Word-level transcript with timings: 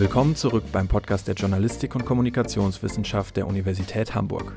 Willkommen 0.00 0.34
zurück 0.34 0.64
beim 0.72 0.88
Podcast 0.88 1.28
der 1.28 1.34
Journalistik 1.34 1.94
und 1.94 2.06
Kommunikationswissenschaft 2.06 3.36
der 3.36 3.46
Universität 3.46 4.14
Hamburg. 4.14 4.56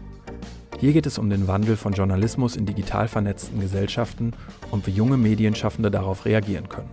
Hier 0.80 0.94
geht 0.94 1.06
es 1.06 1.18
um 1.18 1.30
den 1.30 1.50
Wandel 1.50 1.76
von 1.76 1.92
Journalismus 1.92 2.56
in 2.56 2.66
digital 2.66 3.10
vernetzten 3.10 3.60
Gesellschaften 3.60 4.32
und 4.72 4.88
wie 4.88 4.92
junge 4.92 5.18
Medienschaffende 5.18 5.92
darauf 5.92 6.24
reagieren 6.24 6.70
können. 6.70 6.90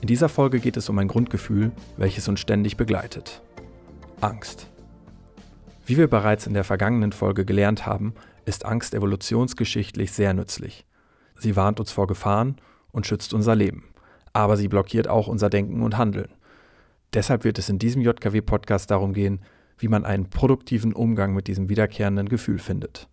In 0.00 0.06
dieser 0.06 0.28
Folge 0.28 0.60
geht 0.60 0.76
es 0.76 0.88
um 0.88 0.96
ein 1.00 1.08
Grundgefühl, 1.08 1.72
welches 1.96 2.28
uns 2.28 2.38
ständig 2.38 2.76
begleitet. 2.76 3.42
Angst. 4.20 4.68
Wie 5.86 5.96
wir 5.96 6.06
bereits 6.06 6.46
in 6.46 6.54
der 6.54 6.62
vergangenen 6.62 7.10
Folge 7.10 7.44
gelernt 7.44 7.84
haben, 7.84 8.14
ist 8.44 8.64
Angst 8.64 8.94
evolutionsgeschichtlich 8.94 10.12
sehr 10.12 10.34
nützlich. 10.34 10.86
Sie 11.34 11.56
warnt 11.56 11.80
uns 11.80 11.90
vor 11.90 12.06
Gefahren 12.06 12.60
und 12.92 13.08
schützt 13.08 13.34
unser 13.34 13.56
Leben. 13.56 13.88
Aber 14.32 14.56
sie 14.56 14.68
blockiert 14.68 15.08
auch 15.08 15.26
unser 15.26 15.50
Denken 15.50 15.82
und 15.82 15.98
Handeln. 15.98 16.28
Deshalb 17.14 17.44
wird 17.44 17.58
es 17.58 17.68
in 17.68 17.78
diesem 17.78 18.02
JKW-Podcast 18.02 18.90
darum 18.90 19.12
gehen, 19.12 19.40
wie 19.78 19.88
man 19.88 20.04
einen 20.04 20.28
produktiven 20.28 20.92
Umgang 20.92 21.34
mit 21.34 21.46
diesem 21.46 21.68
wiederkehrenden 21.68 22.28
Gefühl 22.28 22.58
findet. 22.58 23.08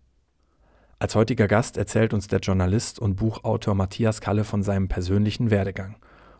Als 0.98 1.14
heutiger 1.14 1.46
Gast 1.46 1.76
erzählt 1.76 2.14
uns 2.14 2.26
der 2.26 2.40
Journalist 2.40 2.98
und 2.98 3.16
Buchautor 3.16 3.74
Matthias 3.74 4.20
Kalle 4.20 4.44
von 4.44 4.62
seinem 4.62 4.88
persönlichen 4.88 5.50
Werdegang 5.50 5.96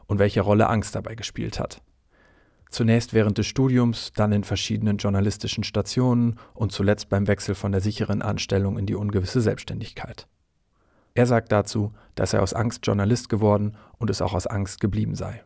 und 0.06 0.18
welche 0.18 0.40
Rolle 0.40 0.68
Angst 0.68 0.94
dabei 0.94 1.14
gespielt 1.14 1.60
hat. 1.60 1.82
Zunächst 2.70 3.14
während 3.14 3.38
des 3.38 3.46
Studiums, 3.46 4.12
dann 4.14 4.32
in 4.32 4.44
verschiedenen 4.44 4.96
journalistischen 4.96 5.62
Stationen 5.62 6.38
und 6.54 6.72
zuletzt 6.72 7.08
beim 7.08 7.26
Wechsel 7.26 7.54
von 7.54 7.72
der 7.72 7.80
sicheren 7.80 8.22
Anstellung 8.22 8.78
in 8.78 8.86
die 8.86 8.94
ungewisse 8.94 9.40
Selbstständigkeit. 9.40 10.26
Er 11.14 11.26
sagt 11.26 11.52
dazu, 11.52 11.92
dass 12.14 12.32
er 12.32 12.42
aus 12.42 12.52
Angst 12.52 12.86
Journalist 12.86 13.28
geworden 13.28 13.76
und 13.98 14.10
es 14.10 14.20
auch 14.20 14.34
aus 14.34 14.46
Angst 14.46 14.80
geblieben 14.80 15.14
sei. 15.14 15.42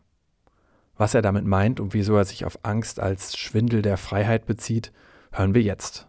Was 1.01 1.15
er 1.15 1.23
damit 1.23 1.45
meint 1.45 1.79
und 1.79 1.95
wieso 1.95 2.15
er 2.15 2.25
sich 2.25 2.45
auf 2.45 2.59
Angst 2.61 2.99
als 2.99 3.35
Schwindel 3.35 3.81
der 3.81 3.97
Freiheit 3.97 4.45
bezieht, 4.45 4.91
hören 5.31 5.55
wir 5.55 5.63
jetzt. 5.63 6.05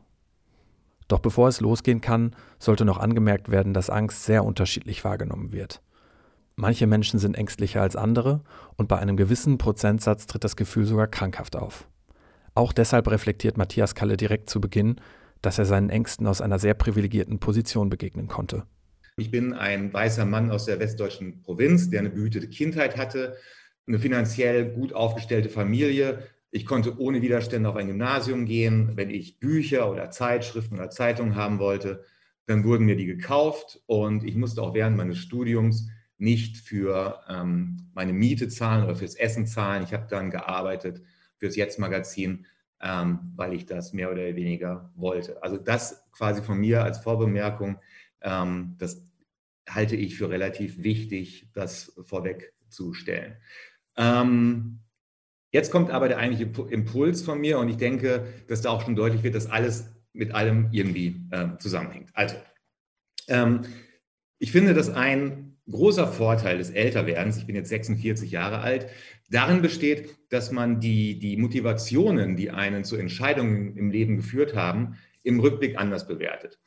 Doch 1.08 1.18
bevor 1.18 1.48
es 1.48 1.62
losgehen 1.62 2.02
kann, 2.02 2.36
sollte 2.58 2.84
noch 2.84 2.98
angemerkt 2.98 3.50
werden, 3.50 3.72
dass 3.72 3.88
Angst 3.88 4.24
sehr 4.24 4.44
unterschiedlich 4.44 5.02
wahrgenommen 5.02 5.50
wird. 5.50 5.80
Manche 6.56 6.86
Menschen 6.86 7.18
sind 7.18 7.38
ängstlicher 7.38 7.80
als 7.80 7.96
andere 7.96 8.42
und 8.76 8.88
bei 8.88 8.98
einem 8.98 9.16
gewissen 9.16 9.56
Prozentsatz 9.56 10.26
tritt 10.26 10.44
das 10.44 10.56
Gefühl 10.56 10.84
sogar 10.84 11.06
krankhaft 11.06 11.56
auf. 11.56 11.88
Auch 12.54 12.74
deshalb 12.74 13.10
reflektiert 13.10 13.56
Matthias 13.56 13.94
Kalle 13.94 14.18
direkt 14.18 14.50
zu 14.50 14.60
Beginn, 14.60 14.96
dass 15.40 15.58
er 15.58 15.64
seinen 15.64 15.88
Ängsten 15.88 16.26
aus 16.26 16.42
einer 16.42 16.58
sehr 16.58 16.74
privilegierten 16.74 17.38
Position 17.38 17.88
begegnen 17.88 18.28
konnte. 18.28 18.64
Ich 19.16 19.30
bin 19.30 19.54
ein 19.54 19.90
weißer 19.90 20.26
Mann 20.26 20.50
aus 20.50 20.66
der 20.66 20.80
westdeutschen 20.80 21.40
Provinz, 21.40 21.88
der 21.88 22.00
eine 22.00 22.10
behütete 22.10 22.48
Kindheit 22.48 22.98
hatte, 22.98 23.38
eine 23.86 23.98
finanziell 23.98 24.70
gut 24.70 24.92
aufgestellte 24.92 25.48
Familie. 25.48 26.28
Ich 26.50 26.66
konnte 26.66 26.98
ohne 26.98 27.22
Widerstände 27.22 27.68
auf 27.68 27.76
ein 27.76 27.86
Gymnasium 27.86 28.44
gehen. 28.44 28.92
Wenn 28.94 29.10
ich 29.10 29.40
Bücher 29.40 29.90
oder 29.90 30.10
Zeitschriften 30.10 30.74
oder 30.76 30.90
Zeitungen 30.90 31.34
haben 31.34 31.58
wollte, 31.58 32.04
dann 32.46 32.64
wurden 32.64 32.86
mir 32.86 32.96
die 32.96 33.06
gekauft 33.06 33.80
und 33.86 34.24
ich 34.24 34.36
musste 34.36 34.62
auch 34.62 34.74
während 34.74 34.96
meines 34.96 35.18
Studiums 35.18 35.88
nicht 36.18 36.56
für 36.56 37.20
ähm, 37.28 37.90
meine 37.94 38.12
Miete 38.12 38.48
zahlen 38.48 38.84
oder 38.84 38.94
fürs 38.94 39.14
Essen 39.14 39.46
zahlen. 39.46 39.82
Ich 39.84 39.92
habe 39.92 40.06
dann 40.08 40.30
gearbeitet 40.30 41.02
fürs 41.38 41.56
Jetzt-Magazin, 41.56 42.46
ähm, 42.80 43.32
weil 43.34 43.54
ich 43.54 43.66
das 43.66 43.92
mehr 43.92 44.10
oder 44.12 44.22
weniger 44.36 44.92
wollte. 44.94 45.42
Also 45.42 45.56
das 45.56 46.04
quasi 46.12 46.42
von 46.42 46.58
mir 46.58 46.84
als 46.84 46.98
Vorbemerkung, 46.98 47.78
ähm, 48.20 48.76
das 48.78 49.04
halte 49.68 49.96
ich 49.96 50.16
für 50.16 50.30
relativ 50.30 50.82
wichtig, 50.82 51.48
das 51.54 51.92
vorwegzustellen. 52.04 53.36
Ähm, 53.96 54.80
jetzt 55.52 55.70
kommt 55.70 55.90
aber 55.90 56.08
der 56.08 56.18
eigentliche 56.18 56.50
Impuls 56.70 57.22
von 57.22 57.40
mir 57.40 57.58
und 57.58 57.68
ich 57.68 57.76
denke, 57.76 58.26
dass 58.48 58.62
da 58.62 58.70
auch 58.70 58.82
schon 58.82 58.96
deutlich 58.96 59.22
wird, 59.22 59.34
dass 59.34 59.50
alles 59.50 59.92
mit 60.12 60.34
allem 60.34 60.68
irgendwie 60.72 61.26
äh, 61.30 61.56
zusammenhängt. 61.58 62.10
Also, 62.14 62.36
ähm, 63.28 63.62
ich 64.38 64.52
finde, 64.52 64.74
dass 64.74 64.90
ein 64.90 65.56
großer 65.70 66.08
Vorteil 66.08 66.58
des 66.58 66.70
Älterwerdens, 66.70 67.36
ich 67.36 67.46
bin 67.46 67.54
jetzt 67.54 67.68
46 67.68 68.30
Jahre 68.30 68.58
alt, 68.58 68.88
darin 69.30 69.62
besteht, 69.62 70.10
dass 70.28 70.50
man 70.50 70.80
die, 70.80 71.18
die 71.18 71.36
Motivationen, 71.36 72.36
die 72.36 72.50
einen 72.50 72.84
zu 72.84 72.96
Entscheidungen 72.96 73.76
im 73.76 73.90
Leben 73.90 74.16
geführt 74.16 74.54
haben, 74.54 74.96
im 75.22 75.40
Rückblick 75.40 75.78
anders 75.78 76.06
bewertet. 76.06 76.58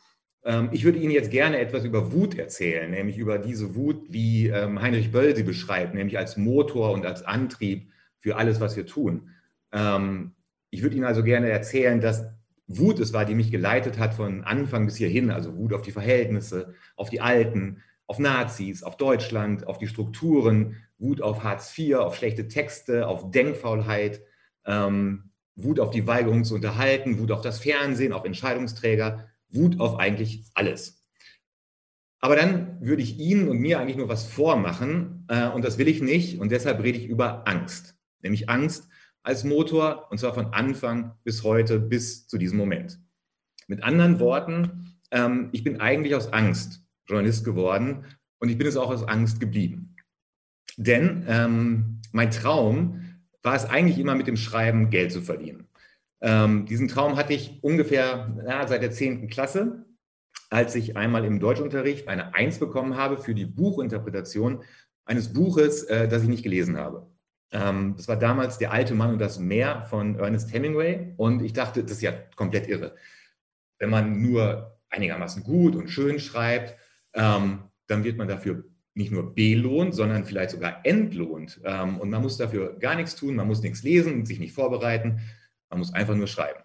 Ähm, 0.46 0.70
ich 0.72 0.84
würde 0.84 1.00
Ihnen 1.00 1.12
jetzt 1.12 1.32
gerne 1.32 1.58
etwas 1.58 1.84
über 1.84 2.14
Wut 2.14 2.38
erzählen, 2.38 2.90
nämlich 2.90 3.18
über 3.18 3.40
diese 3.40 3.76
Wut, 3.76 4.06
wie 4.10 4.48
ähm, 4.48 4.82
Heinrich 4.82 5.12
Böll 5.12 5.36
sie 5.36 5.44
beschreibt, 5.44 5.96
nämlich 5.96 6.18
als 6.18 6.38
Motor 6.38 6.92
und 6.92 7.06
als 7.06 7.24
Antrieb 7.24 7.90
für 8.20 8.38
alles, 8.38 8.62
was 8.62 8.78
wir 8.78 8.86
tun. 8.86 9.32
Ähm, 9.74 10.36
ich 10.70 10.84
würde 10.84 10.96
Ihnen 10.96 11.06
also 11.06 11.24
gerne 11.24 11.50
erzählen, 11.50 12.00
dass 12.00 12.28
Wut 12.68 13.00
es 13.00 13.12
war, 13.12 13.26
die 13.26 13.36
mich 13.36 13.52
geleitet 13.52 14.00
hat 14.00 14.14
von 14.14 14.44
Anfang 14.44 14.86
bis 14.86 14.96
hierhin, 14.96 15.32
also 15.32 15.58
Wut 15.58 15.74
auf 15.74 15.82
die 15.82 15.92
Verhältnisse, 15.92 16.74
auf 16.96 17.10
die 17.10 17.22
Alten, 17.22 17.82
auf 18.08 18.20
Nazis, 18.20 18.84
auf 18.84 18.98
Deutschland, 18.98 19.68
auf 19.68 19.78
die 19.78 19.88
Strukturen, 19.88 20.78
Wut 20.98 21.22
auf 21.22 21.44
Hartz 21.44 21.78
IV, 21.78 21.96
auf 21.96 22.16
schlechte 22.16 22.48
Texte, 22.48 23.08
auf 23.08 23.30
Denkfaulheit, 23.30 24.22
Wut 25.56 25.80
auf 25.80 25.92
die 25.92 26.08
Weigerung 26.08 26.44
zu 26.44 26.56
unterhalten, 26.56 27.20
Wut 27.20 27.32
auf 27.32 27.42
das 27.42 27.60
Fernsehen, 27.60 28.14
auf 28.14 28.26
Entscheidungsträger, 28.26 29.28
Wut 29.56 29.80
auf 29.80 30.00
eigentlich 30.00 30.44
alles. 30.54 31.04
Aber 32.20 32.36
dann 32.36 32.82
würde 32.82 33.04
ich 33.04 33.20
Ihnen 33.20 33.48
und 33.48 33.60
mir 33.60 33.80
eigentlich 33.80 33.98
nur 33.98 34.10
was 34.10 34.26
vormachen 34.26 35.26
äh, 35.28 35.48
und 35.48 35.64
das 35.64 35.78
will 35.78 35.88
ich 35.88 36.02
nicht 36.02 36.40
und 36.40 36.52
deshalb 36.52 36.82
rede 36.82 36.98
ich 36.98 37.08
über 37.08 37.48
Angst, 37.48 37.96
nämlich 38.22 38.50
Angst 38.50 38.90
als 39.22 39.44
Motor 39.44 40.08
und 40.12 40.20
zwar 40.20 40.34
von 40.34 40.48
Anfang 40.48 41.14
bis 41.24 41.44
heute 41.44 41.80
bis 41.80 42.28
zu 42.28 42.38
diesem 42.38 42.58
Moment. 42.58 43.00
Mit 43.68 43.84
anderen 43.84 44.20
Worten, 44.20 45.00
ähm, 45.12 45.50
ich 45.52 45.64
bin 45.64 45.82
eigentlich 45.82 46.16
aus 46.16 46.32
Angst 46.34 46.84
Journalist 47.08 47.46
geworden 47.46 48.06
und 48.40 48.50
ich 48.50 48.58
bin 48.58 48.68
es 48.68 48.78
auch 48.78 48.90
aus 48.90 49.04
Angst 49.04 49.40
geblieben. 49.40 49.96
Denn 50.78 51.26
ähm, 51.28 52.02
mein 52.12 52.32
Traum 52.32 53.02
war 53.44 53.56
es 53.56 53.66
eigentlich 53.66 54.00
immer 54.00 54.16
mit 54.16 54.28
dem 54.28 54.38
Schreiben 54.38 54.90
Geld 54.90 55.12
zu 55.12 55.22
verdienen. 55.22 55.68
Ähm, 56.22 56.66
diesen 56.66 56.88
Traum 56.88 57.18
hatte 57.18 57.34
ich 57.34 57.64
ungefähr 57.64 58.36
ja, 58.48 58.68
seit 58.68 58.82
der 58.82 58.92
10. 58.92 59.28
Klasse, 59.30 59.86
als 60.50 60.76
ich 60.76 60.96
einmal 60.96 61.26
im 61.26 61.40
Deutschunterricht 61.40 62.08
eine 62.08 62.34
Eins 62.34 62.60
bekommen 62.60 62.96
habe 62.96 63.18
für 63.18 63.36
die 63.36 63.46
Buchinterpretation 63.46 64.64
eines 65.06 65.34
Buches, 65.34 65.84
äh, 65.84 66.08
das 66.08 66.24
ich 66.24 66.30
nicht 66.30 66.44
gelesen 66.44 66.78
habe. 66.78 67.08
Ähm, 67.52 67.96
das 67.96 68.08
war 68.08 68.18
damals 68.18 68.58
Der 68.58 68.72
alte 68.72 68.96
Mann 68.96 69.12
und 69.12 69.20
das 69.20 69.40
Meer 69.40 69.84
von 69.84 70.16
Ernest 70.16 70.54
Hemingway 70.54 71.14
und 71.18 71.42
ich 71.42 71.54
dachte, 71.54 71.84
das 71.84 71.94
ist 71.94 72.02
ja 72.02 72.14
komplett 72.36 72.68
irre. 72.68 72.96
Wenn 73.80 73.90
man 73.90 74.22
nur 74.22 74.80
einigermaßen 74.90 75.44
gut 75.44 75.76
und 75.76 75.90
schön 75.90 76.20
schreibt, 76.20 76.76
ähm, 77.14 77.60
dann 77.88 78.04
wird 78.04 78.18
man 78.18 78.28
dafür 78.28 78.66
nicht 78.94 79.12
nur 79.12 79.36
belohnt, 79.36 79.94
sondern 79.94 80.26
vielleicht 80.26 80.52
sogar 80.52 80.86
entlohnt. 80.86 81.60
Ähm, 81.66 82.00
und 82.00 82.10
man 82.10 82.22
muss 82.22 82.38
dafür 82.38 82.78
gar 82.80 82.96
nichts 82.96 83.16
tun, 83.16 83.36
man 83.36 83.48
muss 83.48 83.62
nichts 83.62 83.84
lesen, 83.84 84.26
sich 84.26 84.40
nicht 84.40 84.54
vorbereiten, 84.54 85.20
man 85.76 85.80
muss 85.80 85.94
einfach 85.94 86.16
nur 86.16 86.28
schreiben. 86.28 86.64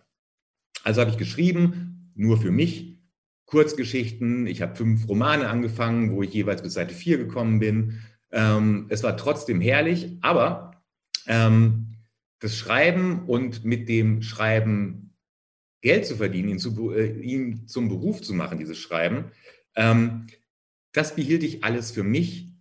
Also 0.85 1.01
habe 1.01 1.11
ich 1.11 1.19
geschrieben, 1.19 2.13
nur 2.15 2.41
für 2.41 2.53
mich, 2.53 2.97
Kurzgeschichten. 3.45 4.47
Ich 4.47 4.63
habe 4.63 4.77
fünf 4.77 5.09
Romane 5.09 5.49
angefangen, 5.49 6.13
wo 6.13 6.23
ich 6.23 6.33
jeweils 6.33 6.63
bis 6.63 6.75
Seite 6.75 6.95
4 6.95 7.19
gekommen 7.19 7.59
bin. 7.59 8.01
Ähm, 8.31 8.87
es 8.89 9.03
war 9.03 9.17
trotzdem 9.17 9.61
herrlich, 9.61 10.17
aber 10.21 10.81
ähm, 11.27 11.97
das 12.39 12.57
Schreiben 12.57 13.25
und 13.27 13.65
mit 13.65 13.89
dem 13.89 14.23
Schreiben 14.23 15.17
Geld 15.81 16.07
zu 16.07 16.17
verdienen, 16.17 16.51
ihn, 16.51 16.59
zu, 16.61 16.93
äh, 16.93 17.11
ihn 17.21 17.67
zum 17.67 17.89
Beruf 17.89 18.23
zu 18.23 18.33
machen, 18.33 18.59
dieses 18.59 18.79
Schreiben, 18.79 19.33
ähm, 19.75 20.29
das 20.93 21.17
behielt 21.17 21.43
ich 21.43 21.65
alles 21.65 21.91
für 21.91 22.05
mich 22.05 22.53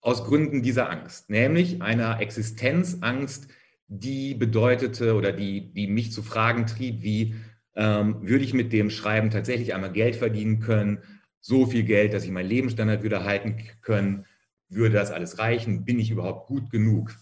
aus 0.00 0.24
Gründen 0.24 0.62
dieser 0.62 0.90
Angst, 0.90 1.30
nämlich 1.30 1.82
einer 1.82 2.20
Existenzangst, 2.20 3.48
die 3.88 4.34
bedeutete 4.34 5.14
oder 5.14 5.32
die, 5.32 5.72
die 5.72 5.86
mich 5.86 6.12
zu 6.12 6.22
Fragen 6.22 6.66
trieb, 6.66 7.02
wie 7.02 7.34
ähm, 7.74 8.26
würde 8.26 8.44
ich 8.44 8.54
mit 8.54 8.72
dem 8.72 8.90
Schreiben 8.90 9.30
tatsächlich 9.30 9.74
einmal 9.74 9.92
Geld 9.92 10.16
verdienen 10.16 10.60
können, 10.60 11.02
so 11.40 11.66
viel 11.66 11.84
Geld, 11.84 12.12
dass 12.12 12.24
ich 12.24 12.30
meinen 12.30 12.48
Lebensstandard 12.48 13.02
wieder 13.02 13.24
halten 13.24 13.56
können, 13.82 14.26
würde 14.68 14.94
das 14.94 15.12
alles 15.12 15.38
reichen, 15.38 15.84
bin 15.84 16.00
ich 16.00 16.10
überhaupt 16.10 16.48
gut 16.48 16.70
genug? 16.70 17.14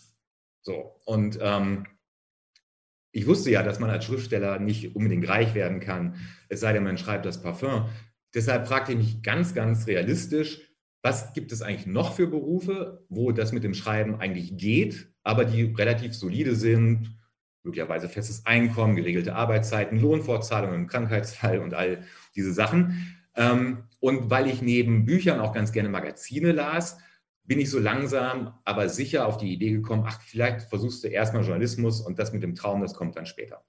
So, 0.62 1.00
und 1.05 1.38
ähm, 1.43 1.87
ich 3.12 3.26
wusste 3.26 3.50
ja, 3.50 3.62
dass 3.62 3.81
man 3.81 3.90
als 3.90 4.06
Schriftsteller 4.06 4.58
nicht 4.58 4.96
unbedingt 4.96 5.28
reich 5.28 5.55
werden 5.55 5.81
kann, 5.81 6.17
es 6.49 6.60
sei 6.60 6.72
denn, 6.72 6.84
man 6.84 6.99
schreibt 6.99 7.26
das 7.26 7.43
Parfum. 7.43 7.88
Deshalb 8.34 8.67
fragte 8.67 8.93
ich 8.93 8.99
mich 8.99 9.22
ganz, 9.22 9.55
ganz 9.55 9.87
realistisch, 9.87 10.62
was 11.02 11.34
gibt 11.34 11.52
es 11.52 11.60
eigentlich 11.60 11.87
noch 11.87 12.14
für 12.14 12.26
Berufe, 12.26 13.05
wo 13.10 13.31
das 13.31 13.52
mit 13.52 13.62
dem 13.62 13.75
Schreiben 13.75 14.17
eigentlich 14.17 14.56
geht, 14.56 15.13
aber 15.25 15.44
die 15.44 15.62
relativ 15.62 16.15
solide 16.15 16.55
sind, 16.55 17.19
möglicherweise 17.65 18.09
festes 18.09 18.47
Einkommen, 18.47 18.94
geregelte 18.94 19.35
Arbeitszeiten, 19.35 19.99
Lohnfortzahlungen 19.99 20.82
im 20.82 20.87
Krankheitsfall 20.87 21.59
und 21.59 21.75
all 21.75 22.05
diese 22.37 22.53
Sachen. 22.53 23.17
Ähm, 23.35 23.85
und 24.00 24.31
weil 24.31 24.47
ich 24.49 24.62
neben 24.62 25.06
Büchern 25.06 25.41
auch 25.41 25.55
ganz 25.55 25.73
gerne 25.73 25.88
Magazine 25.88 26.53
las, 26.53 26.99
bin 27.44 27.59
ich 27.59 27.71
so 27.71 27.79
langsam, 27.79 28.55
aber 28.65 28.88
sicher 28.88 29.26
auf 29.26 29.38
die 29.38 29.53
Idee 29.53 29.73
gekommen, 29.73 30.05
ach, 30.06 30.21
vielleicht 30.23 30.69
versuchst 30.69 31.05
du 31.05 31.09
erstmal 31.09 31.43
Journalismus 31.43 32.00
und 32.00 32.19
das 32.19 32.32
mit 32.32 32.43
dem 32.43 32.55
Traum, 32.55 32.81
das 32.81 32.94
kommt 32.94 33.17
dann 33.17 33.27
später. 33.27 33.65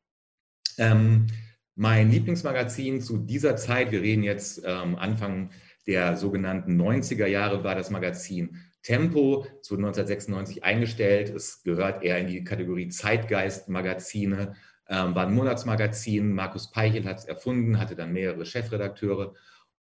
Ähm, 0.77 1.27
mein 1.75 2.09
Lieblingsmagazin 2.09 3.01
zu 3.01 3.17
dieser 3.17 3.57
Zeit, 3.57 3.91
wir 3.91 4.01
reden 4.01 4.23
jetzt 4.23 4.61
ähm, 4.65 4.95
Anfang 4.95 5.51
der 5.87 6.15
sogenannten 6.15 6.79
90er 6.81 7.27
Jahre, 7.27 7.63
war 7.63 7.75
das 7.75 7.89
Magazin 7.89 8.57
Tempo. 8.85 9.45
Es 9.61 9.71
wurde 9.71 9.83
1996 9.83 10.63
eingestellt. 10.63 11.29
Es 11.29 11.63
gehört 11.63 12.03
eher 12.03 12.19
in 12.19 12.27
die 12.27 12.43
Kategorie 12.43 12.87
Zeitgeist-Magazine, 12.87 14.55
ähm, 14.87 15.15
war 15.15 15.25
ein 15.25 15.33
Monatsmagazin. 15.33 16.33
Markus 16.33 16.69
Peichel 16.71 17.05
hat 17.05 17.17
es 17.17 17.25
erfunden, 17.25 17.79
hatte 17.79 17.95
dann 17.95 18.13
mehrere 18.13 18.45
Chefredakteure. 18.45 19.33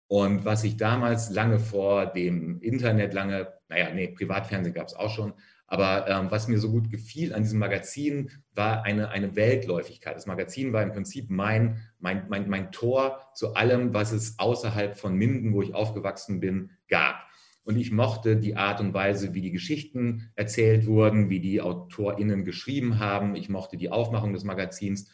Und 0.07 0.43
was 0.43 0.63
ich 0.63 0.77
damals 0.77 1.29
lange 1.29 1.59
vor 1.59 2.07
dem 2.07 2.59
Internet, 2.61 3.13
lange, 3.13 3.53
naja, 3.69 3.93
nee, 3.93 4.07
Privatfernsehen 4.07 4.73
gab 4.73 4.87
es 4.87 4.95
auch 4.95 5.09
schon, 5.09 5.33
aber 5.67 6.07
ähm, 6.07 6.29
was 6.29 6.47
mir 6.47 6.59
so 6.59 6.71
gut 6.71 6.91
gefiel 6.91 7.33
an 7.33 7.41
diesem 7.41 7.59
Magazin, 7.59 8.29
war 8.53 8.83
eine, 8.83 9.09
eine 9.09 9.35
Weltläufigkeit. 9.35 10.15
Das 10.15 10.27
Magazin 10.27 10.73
war 10.73 10.83
im 10.83 10.91
Prinzip 10.91 11.29
mein, 11.29 11.81
mein, 11.99 12.27
mein, 12.29 12.49
mein 12.49 12.71
Tor 12.71 13.19
zu 13.33 13.55
allem, 13.55 13.93
was 13.93 14.11
es 14.11 14.37
außerhalb 14.37 14.95
von 14.97 15.15
Minden, 15.15 15.53
wo 15.53 15.61
ich 15.61 15.73
aufgewachsen 15.73 16.39
bin, 16.39 16.71
gab. 16.87 17.15
Und 17.65 17.77
ich 17.77 17.91
mochte 17.91 18.37
die 18.37 18.55
Art 18.55 18.79
und 18.79 18.93
Weise, 18.93 19.33
wie 19.33 19.41
die 19.41 19.51
Geschichten 19.51 20.29
erzählt 20.35 20.85
wurden, 20.85 21.29
wie 21.29 21.39
die 21.39 21.61
AutorInnen 21.61 22.45
geschrieben 22.45 22.99
haben. 22.99 23.35
Ich 23.35 23.49
mochte 23.49 23.75
die 23.75 23.89
Aufmachung 23.89 24.33
des 24.33 24.43
Magazins. 24.43 25.09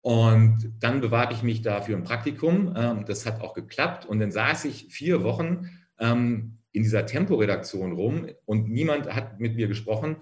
Und 0.00 0.72
dann 0.80 1.00
bewarb 1.00 1.32
ich 1.32 1.44
mich 1.44 1.62
dafür 1.62 1.96
ein 1.96 2.02
Praktikum. 2.02 2.74
Ähm, 2.76 3.04
das 3.06 3.24
hat 3.24 3.40
auch 3.40 3.54
geklappt. 3.54 4.04
Und 4.04 4.18
dann 4.18 4.32
saß 4.32 4.64
ich 4.64 4.88
vier 4.90 5.22
Wochen 5.22 5.70
ähm, 6.00 6.58
in 6.72 6.82
dieser 6.82 7.06
Temporedaktion 7.06 7.92
rum 7.92 8.26
und 8.44 8.68
niemand 8.68 9.14
hat 9.14 9.38
mit 9.38 9.54
mir 9.54 9.68
gesprochen. 9.68 10.16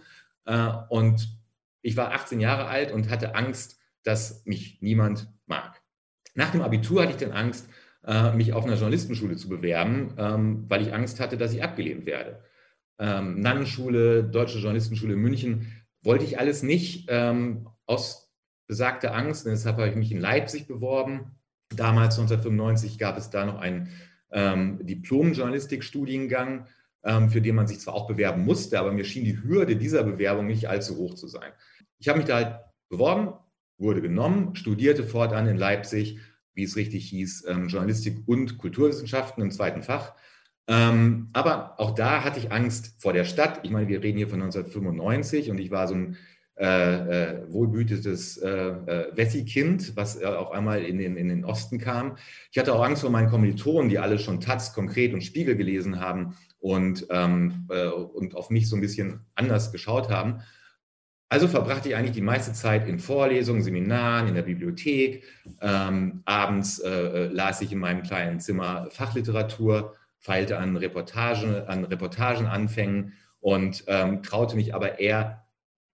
Äh, 0.45 0.69
und 0.91 1.37
ich 1.81 1.97
war 1.97 2.13
18 2.13 2.39
Jahre 2.39 2.67
alt 2.67 2.93
und 2.93 3.09
hatte 3.09 3.35
Angst, 3.35 3.81
dass 4.03 4.45
mich 4.45 4.79
niemand 4.83 5.33
mag. 5.47 5.81
Nach 6.35 6.51
dem 6.51 6.61
Abitur 6.61 7.03
hatte 7.03 7.13
ich 7.13 7.19
dann 7.19 7.33
Angst, 7.33 7.69
äh, 8.07 8.33
mich 8.33 8.53
auf 8.53 8.65
einer 8.65 8.75
Journalistenschule 8.75 9.37
zu 9.37 9.49
bewerben, 9.49 10.15
ähm, 10.19 10.65
weil 10.69 10.83
ich 10.83 10.95
Angst 10.95 11.21
hatte, 11.21 11.37
dass 11.37 11.53
ich 11.53 11.63
abgelehnt 11.63 12.07
werde. 12.07 12.43
Nannenschule, 12.99 14.23
Deutsche 14.23 14.59
Journalistenschule 14.59 15.15
in 15.15 15.19
München, 15.19 15.73
wollte 16.03 16.25
ich 16.25 16.39
alles 16.39 16.63
nicht 16.63 17.11
aus 17.87 18.33
besagte 18.73 19.13
Angst. 19.13 19.45
Deshalb 19.45 19.77
habe 19.77 19.89
ich 19.89 19.97
mich 19.97 20.13
in 20.13 20.21
Leipzig 20.21 20.67
beworben. 20.67 21.33
Damals, 21.77 22.19
1995, 22.19 22.99
gab 22.99 23.19
es 23.19 23.29
da 23.29 23.45
noch 23.45 23.59
einen 23.59 23.91
ähm, 24.31 24.79
Diplom-Journalistik-Studiengang, 24.83 26.67
ähm, 27.05 27.29
für 27.29 27.43
den 27.43 27.55
man 27.55 27.67
sich 27.67 27.81
zwar 27.81 27.95
auch 27.95 28.07
bewerben 28.07 28.45
musste, 28.45 28.79
aber 28.79 28.93
mir 28.93 29.05
schien 29.05 29.25
die 29.25 29.43
Hürde 29.43 29.77
dieser 29.77 30.05
Bewerbung 30.05 30.47
nicht 30.47 30.69
allzu 30.69 30.97
hoch 30.97 31.15
zu 31.15 31.29
sein. 31.29 31.53
Ich 31.99 32.09
habe 32.09 32.19
mich 32.19 32.27
da 32.27 32.37
halt 32.37 32.61
beworben, 32.89 33.35
wurde 33.79 34.01
genommen, 34.01 34.55
studierte 34.55 35.05
fortan 35.05 35.47
in 35.47 35.57
Leipzig, 35.57 36.19
wie 36.55 36.65
es 36.65 36.77
richtig 36.77 37.09
hieß, 37.09 37.47
ähm, 37.49 37.69
Journalistik 37.69 38.19
und 38.27 38.59
Kulturwissenschaften 38.59 39.43
im 39.43 39.51
zweiten 39.51 39.83
Fach. 39.83 40.15
Ähm, 40.69 41.29
aber 41.33 41.81
auch 41.81 41.95
da 41.95 42.23
hatte 42.23 42.39
ich 42.39 42.53
Angst 42.53 42.95
vor 42.99 43.13
der 43.13 43.25
Stadt. 43.25 43.61
Ich 43.63 43.71
meine, 43.71 43.89
wir 43.89 44.03
reden 44.03 44.19
hier 44.19 44.29
von 44.29 44.41
1995 44.41 45.51
und 45.51 45.59
ich 45.59 45.71
war 45.71 45.89
so 45.89 45.95
ein 45.95 46.17
äh, 46.55 46.67
äh, 46.67 47.53
wohlbütetes 47.53 48.37
äh, 48.37 48.49
äh, 48.49 49.17
Wessi-Kind, 49.17 49.97
was 49.97 50.21
äh, 50.21 50.27
auf 50.27 50.53
einmal 50.53 50.85
in 50.85 50.99
den, 50.99 51.17
in 51.17 51.29
den 51.29 51.45
Osten 51.45 51.79
kam. 51.79 52.17
Ich 52.51 52.59
hatte 52.59 52.75
auch 52.75 52.85
Angst 52.85 53.03
vor 53.03 53.11
meinen 53.11 53.31
Kommilitonen, 53.31 53.89
die 53.89 53.99
alle 53.99 54.19
schon 54.19 54.41
Taz, 54.41 54.75
Konkret 54.75 55.15
und 55.15 55.25
Spiegel 55.25 55.57
gelesen 55.57 55.99
haben 55.99 56.37
und, 56.61 57.07
ähm, 57.11 57.67
äh, 57.71 57.89
und 57.89 58.37
auf 58.37 58.51
mich 58.51 58.69
so 58.69 58.77
ein 58.77 58.83
bisschen 58.83 59.21
anders 59.35 59.73
geschaut 59.73 60.11
haben. 60.11 60.43
Also 61.33 61.49
verbrachte 61.49 61.89
ich 61.89 61.97
eigentlich 61.97 62.13
die 62.13 62.21
meiste 62.21 62.53
Zeit 62.53 62.87
in 62.87 62.99
Vorlesungen, 62.99 63.63
Seminaren, 63.63 64.29
in 64.29 64.35
der 64.35 64.43
Bibliothek. 64.43 65.25
Ähm, 65.63 66.21
abends 66.27 66.79
äh, 66.81 67.29
las 67.29 67.63
ich 67.63 67.73
in 67.73 67.79
meinem 67.79 68.03
kleinen 68.03 68.39
Zimmer 68.39 68.89
Fachliteratur, 68.91 69.95
feilte 70.19 70.59
an, 70.59 70.77
Reportage, 70.77 71.67
an 71.69 71.85
Reportagenanfängen 71.85 73.15
und 73.41 73.83
ähm, 73.87 74.23
traute 74.23 74.57
mich 74.57 74.75
aber 74.75 74.99
eher 75.01 75.47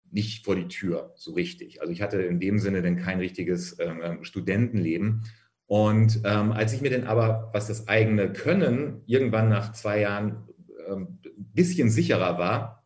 nicht 0.09 0.43
vor 0.43 0.55
die 0.55 0.69
Tür 0.69 1.13
so 1.15 1.33
richtig. 1.33 1.81
Also 1.81 1.93
ich 1.93 2.01
hatte 2.01 2.19
in 2.19 2.39
dem 2.39 2.57
Sinne 2.57 2.81
dann 2.81 2.97
kein 2.97 3.19
richtiges 3.19 3.79
ähm, 3.79 4.01
ähm, 4.03 4.23
Studentenleben. 4.23 5.21
Und 5.67 6.19
ähm, 6.23 6.51
als 6.51 6.73
ich 6.73 6.81
mir 6.81 6.89
dann 6.89 7.05
aber, 7.05 7.51
was 7.53 7.67
das 7.67 7.87
eigene 7.87 8.33
Können, 8.33 9.03
irgendwann 9.05 9.49
nach 9.49 9.71
zwei 9.73 9.99
Jahren 9.99 10.47
ein 10.89 10.93
ähm, 10.93 11.19
bisschen 11.53 11.91
sicherer 11.91 12.39
war, 12.39 12.76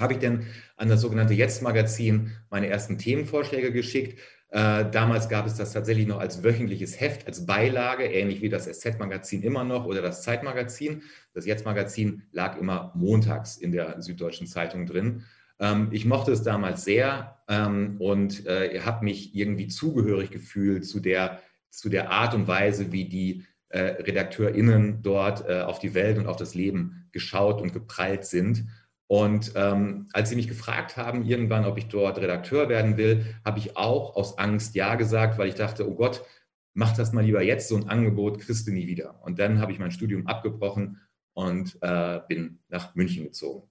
habe 0.00 0.14
ich 0.14 0.18
dann 0.18 0.46
an 0.76 0.88
das 0.88 1.00
sogenannte 1.00 1.34
Jetzt-Magazin 1.34 2.32
meine 2.50 2.68
ersten 2.68 2.98
Themenvorschläge 2.98 3.72
geschickt. 3.72 4.18
Äh, 4.48 4.90
damals 4.90 5.28
gab 5.28 5.46
es 5.46 5.54
das 5.54 5.72
tatsächlich 5.72 6.06
noch 6.06 6.20
als 6.20 6.42
wöchentliches 6.42 7.00
Heft, 7.00 7.26
als 7.26 7.46
Beilage, 7.46 8.04
ähnlich 8.04 8.42
wie 8.42 8.48
das 8.48 8.66
SZ-Magazin 8.66 9.42
immer 9.42 9.64
noch 9.64 9.86
oder 9.86 10.02
das 10.02 10.22
Zeitmagazin. 10.22 11.02
Das 11.32 11.46
Jetzt-Magazin 11.46 12.22
lag 12.32 12.58
immer 12.58 12.92
montags 12.94 13.56
in 13.56 13.72
der 13.72 14.00
Süddeutschen 14.02 14.46
Zeitung 14.46 14.86
drin. 14.86 15.24
Ähm, 15.58 15.88
ich 15.90 16.04
mochte 16.04 16.32
es 16.32 16.42
damals 16.42 16.84
sehr 16.84 17.38
ähm, 17.48 17.96
und 17.98 18.46
äh, 18.46 18.80
habe 18.80 19.04
mich 19.04 19.34
irgendwie 19.34 19.68
zugehörig 19.68 20.30
gefühlt 20.30 20.84
zu 20.84 21.00
der, 21.00 21.40
zu 21.70 21.88
der 21.88 22.10
Art 22.10 22.34
und 22.34 22.46
Weise, 22.46 22.92
wie 22.92 23.08
die 23.08 23.44
äh, 23.68 24.02
RedakteurInnen 24.02 25.02
dort 25.02 25.48
äh, 25.48 25.62
auf 25.62 25.78
die 25.78 25.94
Welt 25.94 26.18
und 26.18 26.26
auf 26.26 26.36
das 26.36 26.54
Leben 26.54 27.08
geschaut 27.12 27.62
und 27.62 27.72
geprallt 27.72 28.26
sind. 28.26 28.66
Und 29.12 29.52
ähm, 29.56 30.08
als 30.14 30.30
sie 30.30 30.36
mich 30.36 30.48
gefragt 30.48 30.96
haben, 30.96 31.26
irgendwann, 31.26 31.66
ob 31.66 31.76
ich 31.76 31.88
dort 31.88 32.16
Redakteur 32.16 32.70
werden 32.70 32.96
will, 32.96 33.26
habe 33.44 33.58
ich 33.58 33.76
auch 33.76 34.16
aus 34.16 34.38
Angst 34.38 34.74
Ja 34.74 34.94
gesagt, 34.94 35.36
weil 35.36 35.48
ich 35.48 35.54
dachte, 35.54 35.86
oh 35.86 35.94
Gott, 35.94 36.24
mach 36.72 36.96
das 36.96 37.12
mal 37.12 37.22
lieber 37.22 37.42
jetzt, 37.42 37.68
so 37.68 37.76
ein 37.76 37.90
Angebot 37.90 38.40
kriegst 38.40 38.66
du 38.66 38.72
nie 38.72 38.86
wieder. 38.86 39.22
Und 39.22 39.38
dann 39.38 39.60
habe 39.60 39.70
ich 39.70 39.78
mein 39.78 39.90
Studium 39.90 40.26
abgebrochen 40.28 40.98
und 41.34 41.76
äh, 41.82 42.20
bin 42.26 42.60
nach 42.70 42.94
München 42.94 43.24
gezogen. 43.24 43.68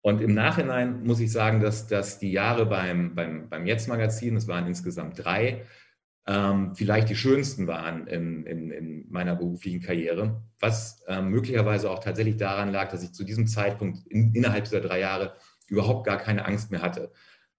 Und 0.00 0.20
im 0.22 0.34
Nachhinein 0.34 1.04
muss 1.04 1.20
ich 1.20 1.30
sagen, 1.30 1.60
dass, 1.60 1.86
dass 1.86 2.18
die 2.18 2.32
Jahre 2.32 2.66
beim, 2.66 3.14
beim, 3.14 3.48
beim 3.48 3.66
Jetzt-Magazin, 3.66 4.34
es 4.34 4.48
waren 4.48 4.66
insgesamt 4.66 5.24
drei, 5.24 5.66
ähm, 6.26 6.74
vielleicht 6.74 7.08
die 7.08 7.16
schönsten 7.16 7.66
waren 7.66 8.06
in, 8.06 8.44
in, 8.44 8.70
in 8.70 9.06
meiner 9.10 9.36
beruflichen 9.36 9.80
Karriere, 9.80 10.42
was 10.58 11.02
ähm, 11.08 11.30
möglicherweise 11.30 11.90
auch 11.90 12.00
tatsächlich 12.00 12.36
daran 12.36 12.70
lag, 12.70 12.90
dass 12.90 13.02
ich 13.02 13.12
zu 13.12 13.24
diesem 13.24 13.46
Zeitpunkt 13.46 14.06
in, 14.06 14.34
innerhalb 14.34 14.64
dieser 14.64 14.80
drei 14.80 15.00
Jahre 15.00 15.34
überhaupt 15.68 16.06
gar 16.06 16.18
keine 16.18 16.44
Angst 16.44 16.70
mehr 16.70 16.82
hatte. 16.82 17.10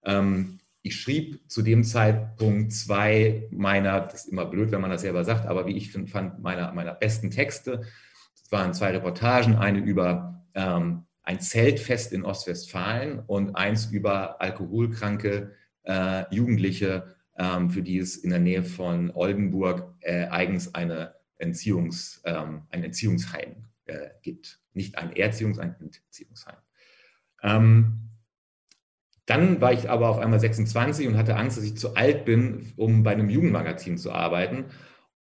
Ähm, 0.04 0.60
ich 0.82 1.00
schrieb 1.00 1.50
zu 1.50 1.62
dem 1.62 1.84
Zeitpunkt 1.84 2.72
zwei 2.72 3.46
meiner, 3.50 4.00
das 4.00 4.24
ist 4.24 4.32
immer 4.32 4.46
blöd, 4.46 4.72
wenn 4.72 4.80
man 4.80 4.90
das 4.90 5.02
selber 5.02 5.24
sagt, 5.24 5.46
aber 5.46 5.66
wie 5.66 5.76
ich 5.76 5.92
find, 5.92 6.10
fand, 6.10 6.42
meiner, 6.42 6.72
meiner 6.72 6.94
besten 6.94 7.30
Texte. 7.30 7.82
Es 8.34 8.50
waren 8.50 8.74
zwei 8.74 8.90
Reportagen, 8.90 9.56
eine 9.56 9.78
über 9.78 10.44
ähm, 10.54 11.04
ein 11.22 11.40
Zeltfest 11.40 12.12
in 12.12 12.24
Ostwestfalen 12.24 13.20
und 13.20 13.54
eins 13.54 13.86
über 13.86 14.40
alkoholkranke 14.40 15.52
äh, 15.84 16.34
Jugendliche, 16.34 17.14
ähm, 17.36 17.70
für 17.70 17.82
die 17.82 17.98
es 17.98 18.16
in 18.16 18.30
der 18.30 18.38
Nähe 18.38 18.62
von 18.62 19.10
Oldenburg 19.10 19.94
äh, 20.00 20.26
eigens 20.26 20.74
eine 20.74 21.14
Entziehungs, 21.38 22.22
ähm, 22.24 22.62
ein 22.70 22.84
Entziehungsheim 22.84 23.64
äh, 23.86 24.10
gibt. 24.22 24.60
Nicht 24.74 24.98
ein 24.98 25.12
Erziehungs-, 25.12 25.58
ein 25.58 25.74
Entziehungsheim. 25.80 26.56
Ähm, 27.42 28.10
dann 29.26 29.60
war 29.60 29.72
ich 29.72 29.88
aber 29.88 30.08
auf 30.08 30.18
einmal 30.18 30.40
26 30.40 31.06
und 31.06 31.16
hatte 31.16 31.36
Angst, 31.36 31.56
dass 31.56 31.64
ich 31.64 31.76
zu 31.76 31.94
alt 31.94 32.24
bin, 32.24 32.72
um 32.76 33.02
bei 33.02 33.12
einem 33.12 33.30
Jugendmagazin 33.30 33.96
zu 33.96 34.12
arbeiten 34.12 34.66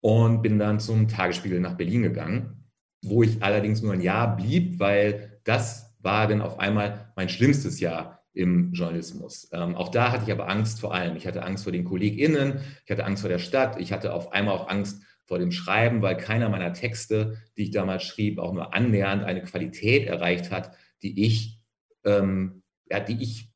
und 0.00 0.42
bin 0.42 0.58
dann 0.58 0.80
zum 0.80 1.08
Tagesspiegel 1.08 1.60
nach 1.60 1.76
Berlin 1.76 2.02
gegangen, 2.02 2.64
wo 3.02 3.22
ich 3.22 3.42
allerdings 3.42 3.82
nur 3.82 3.92
ein 3.92 4.00
Jahr 4.00 4.36
blieb, 4.36 4.78
weil 4.78 5.40
das 5.44 5.96
war 6.00 6.26
denn 6.26 6.40
auf 6.40 6.58
einmal 6.58 7.12
mein 7.14 7.28
schlimmstes 7.28 7.80
Jahr 7.80 8.19
im 8.32 8.72
Journalismus. 8.72 9.48
Ähm, 9.52 9.74
auch 9.74 9.88
da 9.88 10.12
hatte 10.12 10.24
ich 10.26 10.32
aber 10.32 10.48
Angst 10.48 10.80
vor 10.80 10.94
allem. 10.94 11.16
Ich 11.16 11.26
hatte 11.26 11.42
Angst 11.42 11.64
vor 11.64 11.72
den 11.72 11.84
KollegInnen, 11.84 12.60
ich 12.84 12.90
hatte 12.90 13.04
Angst 13.04 13.22
vor 13.22 13.30
der 13.30 13.38
Stadt, 13.38 13.80
ich 13.80 13.92
hatte 13.92 14.14
auf 14.14 14.32
einmal 14.32 14.54
auch 14.54 14.68
Angst 14.68 15.02
vor 15.24 15.38
dem 15.38 15.52
Schreiben, 15.52 16.02
weil 16.02 16.16
keiner 16.16 16.48
meiner 16.48 16.72
Texte, 16.72 17.38
die 17.56 17.64
ich 17.64 17.70
damals 17.70 18.02
schrieb, 18.02 18.38
auch 18.38 18.52
nur 18.52 18.74
annähernd 18.74 19.24
eine 19.24 19.42
Qualität 19.42 20.06
erreicht 20.06 20.50
hat, 20.50 20.72
die 21.02 21.24
ich, 21.24 21.60
ähm, 22.04 22.62
ja, 22.90 23.00
die 23.00 23.22
ich 23.22 23.48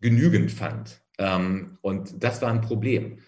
genügend 0.00 0.50
fand. 0.50 1.02
Ähm, 1.18 1.78
und 1.82 2.22
das 2.22 2.42
war 2.42 2.50
ein 2.50 2.62
Problem. 2.62 3.18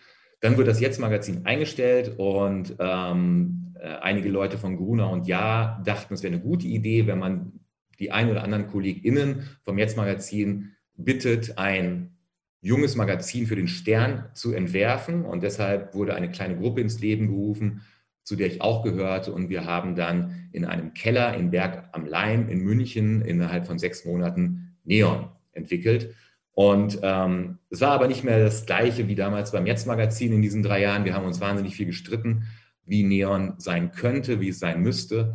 Dann 0.40 0.56
wird 0.56 0.66
das 0.66 0.80
Jetzt-Magazin 0.80 1.46
eingestellt 1.46 2.18
und 2.18 2.74
ähm, 2.80 3.74
äh, 3.78 3.86
einige 4.00 4.28
Leute 4.28 4.58
von 4.58 4.76
Gruner 4.76 5.10
und 5.10 5.28
Ja 5.28 5.80
dachten, 5.84 6.14
es 6.14 6.22
wäre 6.22 6.34
eine 6.34 6.42
gute 6.42 6.66
Idee, 6.66 7.06
wenn 7.06 7.18
man 7.18 7.60
die 8.00 8.10
ein 8.10 8.30
oder 8.30 8.42
anderen 8.42 8.66
KollegInnen 8.66 9.48
vom 9.62 9.78
Jetzt-Magazin 9.78 10.71
bittet, 10.96 11.58
ein 11.58 12.16
junges 12.60 12.94
Magazin 12.96 13.46
für 13.46 13.56
den 13.56 13.68
Stern 13.68 14.26
zu 14.34 14.52
entwerfen. 14.52 15.24
Und 15.24 15.42
deshalb 15.42 15.94
wurde 15.94 16.14
eine 16.14 16.30
kleine 16.30 16.56
Gruppe 16.56 16.80
ins 16.80 17.00
Leben 17.00 17.28
gerufen 17.28 17.82
zu 18.24 18.36
der 18.36 18.46
ich 18.46 18.60
auch 18.60 18.82
gehörte. 18.82 19.32
Und 19.32 19.48
wir 19.48 19.64
haben 19.64 19.94
dann 19.94 20.48
in 20.52 20.64
einem 20.64 20.94
Keller 20.94 21.34
in 21.34 21.50
Berg 21.50 21.88
am 21.92 22.06
Leim 22.06 22.48
in 22.48 22.60
München 22.60 23.22
innerhalb 23.22 23.66
von 23.66 23.78
sechs 23.78 24.04
Monaten 24.04 24.76
Neon 24.84 25.28
entwickelt. 25.52 26.14
Und 26.52 26.98
ähm, 27.02 27.58
es 27.70 27.80
war 27.80 27.92
aber 27.92 28.08
nicht 28.08 28.24
mehr 28.24 28.38
das 28.38 28.66
gleiche 28.66 29.08
wie 29.08 29.14
damals 29.14 29.52
beim 29.52 29.66
Jetzt-Magazin 29.66 30.32
in 30.32 30.42
diesen 30.42 30.62
drei 30.62 30.82
Jahren. 30.82 31.04
Wir 31.04 31.14
haben 31.14 31.26
uns 31.26 31.40
wahnsinnig 31.40 31.74
viel 31.76 31.86
gestritten, 31.86 32.44
wie 32.84 33.02
Neon 33.02 33.54
sein 33.58 33.90
könnte, 33.90 34.40
wie 34.40 34.50
es 34.50 34.58
sein 34.58 34.82
müsste. 34.82 35.34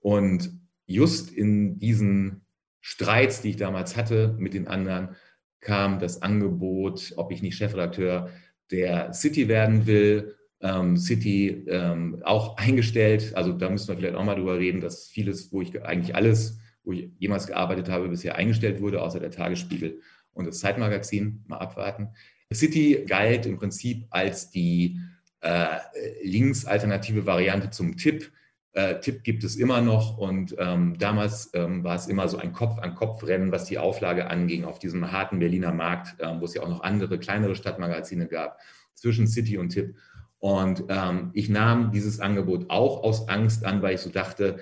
Und 0.00 0.50
just 0.86 1.30
in 1.30 1.78
diesen 1.78 2.45
Streits, 2.88 3.42
die 3.42 3.50
ich 3.50 3.56
damals 3.56 3.96
hatte 3.96 4.36
mit 4.38 4.54
den 4.54 4.68
anderen, 4.68 5.16
kam 5.58 5.98
das 5.98 6.22
Angebot, 6.22 7.14
ob 7.16 7.32
ich 7.32 7.42
nicht 7.42 7.56
Chefredakteur 7.56 8.30
der 8.70 9.12
City 9.12 9.48
werden 9.48 9.88
will. 9.88 10.36
Ähm, 10.60 10.96
City 10.96 11.64
ähm, 11.66 12.22
auch 12.22 12.56
eingestellt. 12.58 13.34
Also 13.34 13.52
da 13.54 13.68
müssen 13.70 13.88
wir 13.88 13.96
vielleicht 13.96 14.14
auch 14.14 14.22
mal 14.22 14.36
drüber 14.36 14.56
reden, 14.56 14.80
dass 14.80 15.08
vieles, 15.08 15.52
wo 15.52 15.62
ich 15.62 15.82
eigentlich 15.82 16.14
alles, 16.14 16.60
wo 16.84 16.92
ich 16.92 17.10
jemals 17.18 17.48
gearbeitet 17.48 17.88
habe, 17.88 18.08
bisher 18.08 18.36
eingestellt 18.36 18.80
wurde, 18.80 19.02
außer 19.02 19.18
der 19.18 19.32
Tagesspiegel 19.32 20.00
und 20.32 20.46
das 20.46 20.60
Zeitmagazin, 20.60 21.42
mal 21.48 21.58
abwarten. 21.58 22.10
City 22.54 23.04
galt 23.04 23.46
im 23.46 23.58
Prinzip 23.58 24.06
als 24.10 24.50
die 24.50 25.00
äh, 25.40 25.78
linksalternative 26.22 27.26
Variante 27.26 27.70
zum 27.70 27.96
Tipp. 27.96 28.30
Äh, 28.76 29.00
Tipp 29.00 29.24
gibt 29.24 29.42
es 29.42 29.56
immer 29.56 29.80
noch 29.80 30.18
und 30.18 30.54
ähm, 30.58 30.98
damals 30.98 31.50
ähm, 31.54 31.82
war 31.82 31.94
es 31.94 32.08
immer 32.08 32.28
so 32.28 32.36
ein 32.36 32.52
Kopf-an-Kopf-Rennen, 32.52 33.50
was 33.50 33.64
die 33.64 33.78
Auflage 33.78 34.28
anging, 34.28 34.66
auf 34.66 34.78
diesem 34.78 35.10
harten 35.10 35.38
Berliner 35.38 35.72
Markt, 35.72 36.16
ähm, 36.20 36.42
wo 36.42 36.44
es 36.44 36.52
ja 36.52 36.62
auch 36.62 36.68
noch 36.68 36.82
andere, 36.82 37.18
kleinere 37.18 37.54
Stadtmagazine 37.54 38.26
gab, 38.26 38.60
zwischen 38.92 39.28
City 39.28 39.56
und 39.56 39.70
Tipp. 39.70 39.96
Und 40.40 40.84
ähm, 40.90 41.30
ich 41.32 41.48
nahm 41.48 41.90
dieses 41.90 42.20
Angebot 42.20 42.68
auch 42.68 43.02
aus 43.02 43.30
Angst 43.30 43.64
an, 43.64 43.80
weil 43.80 43.94
ich 43.94 44.02
so 44.02 44.10
dachte, 44.10 44.58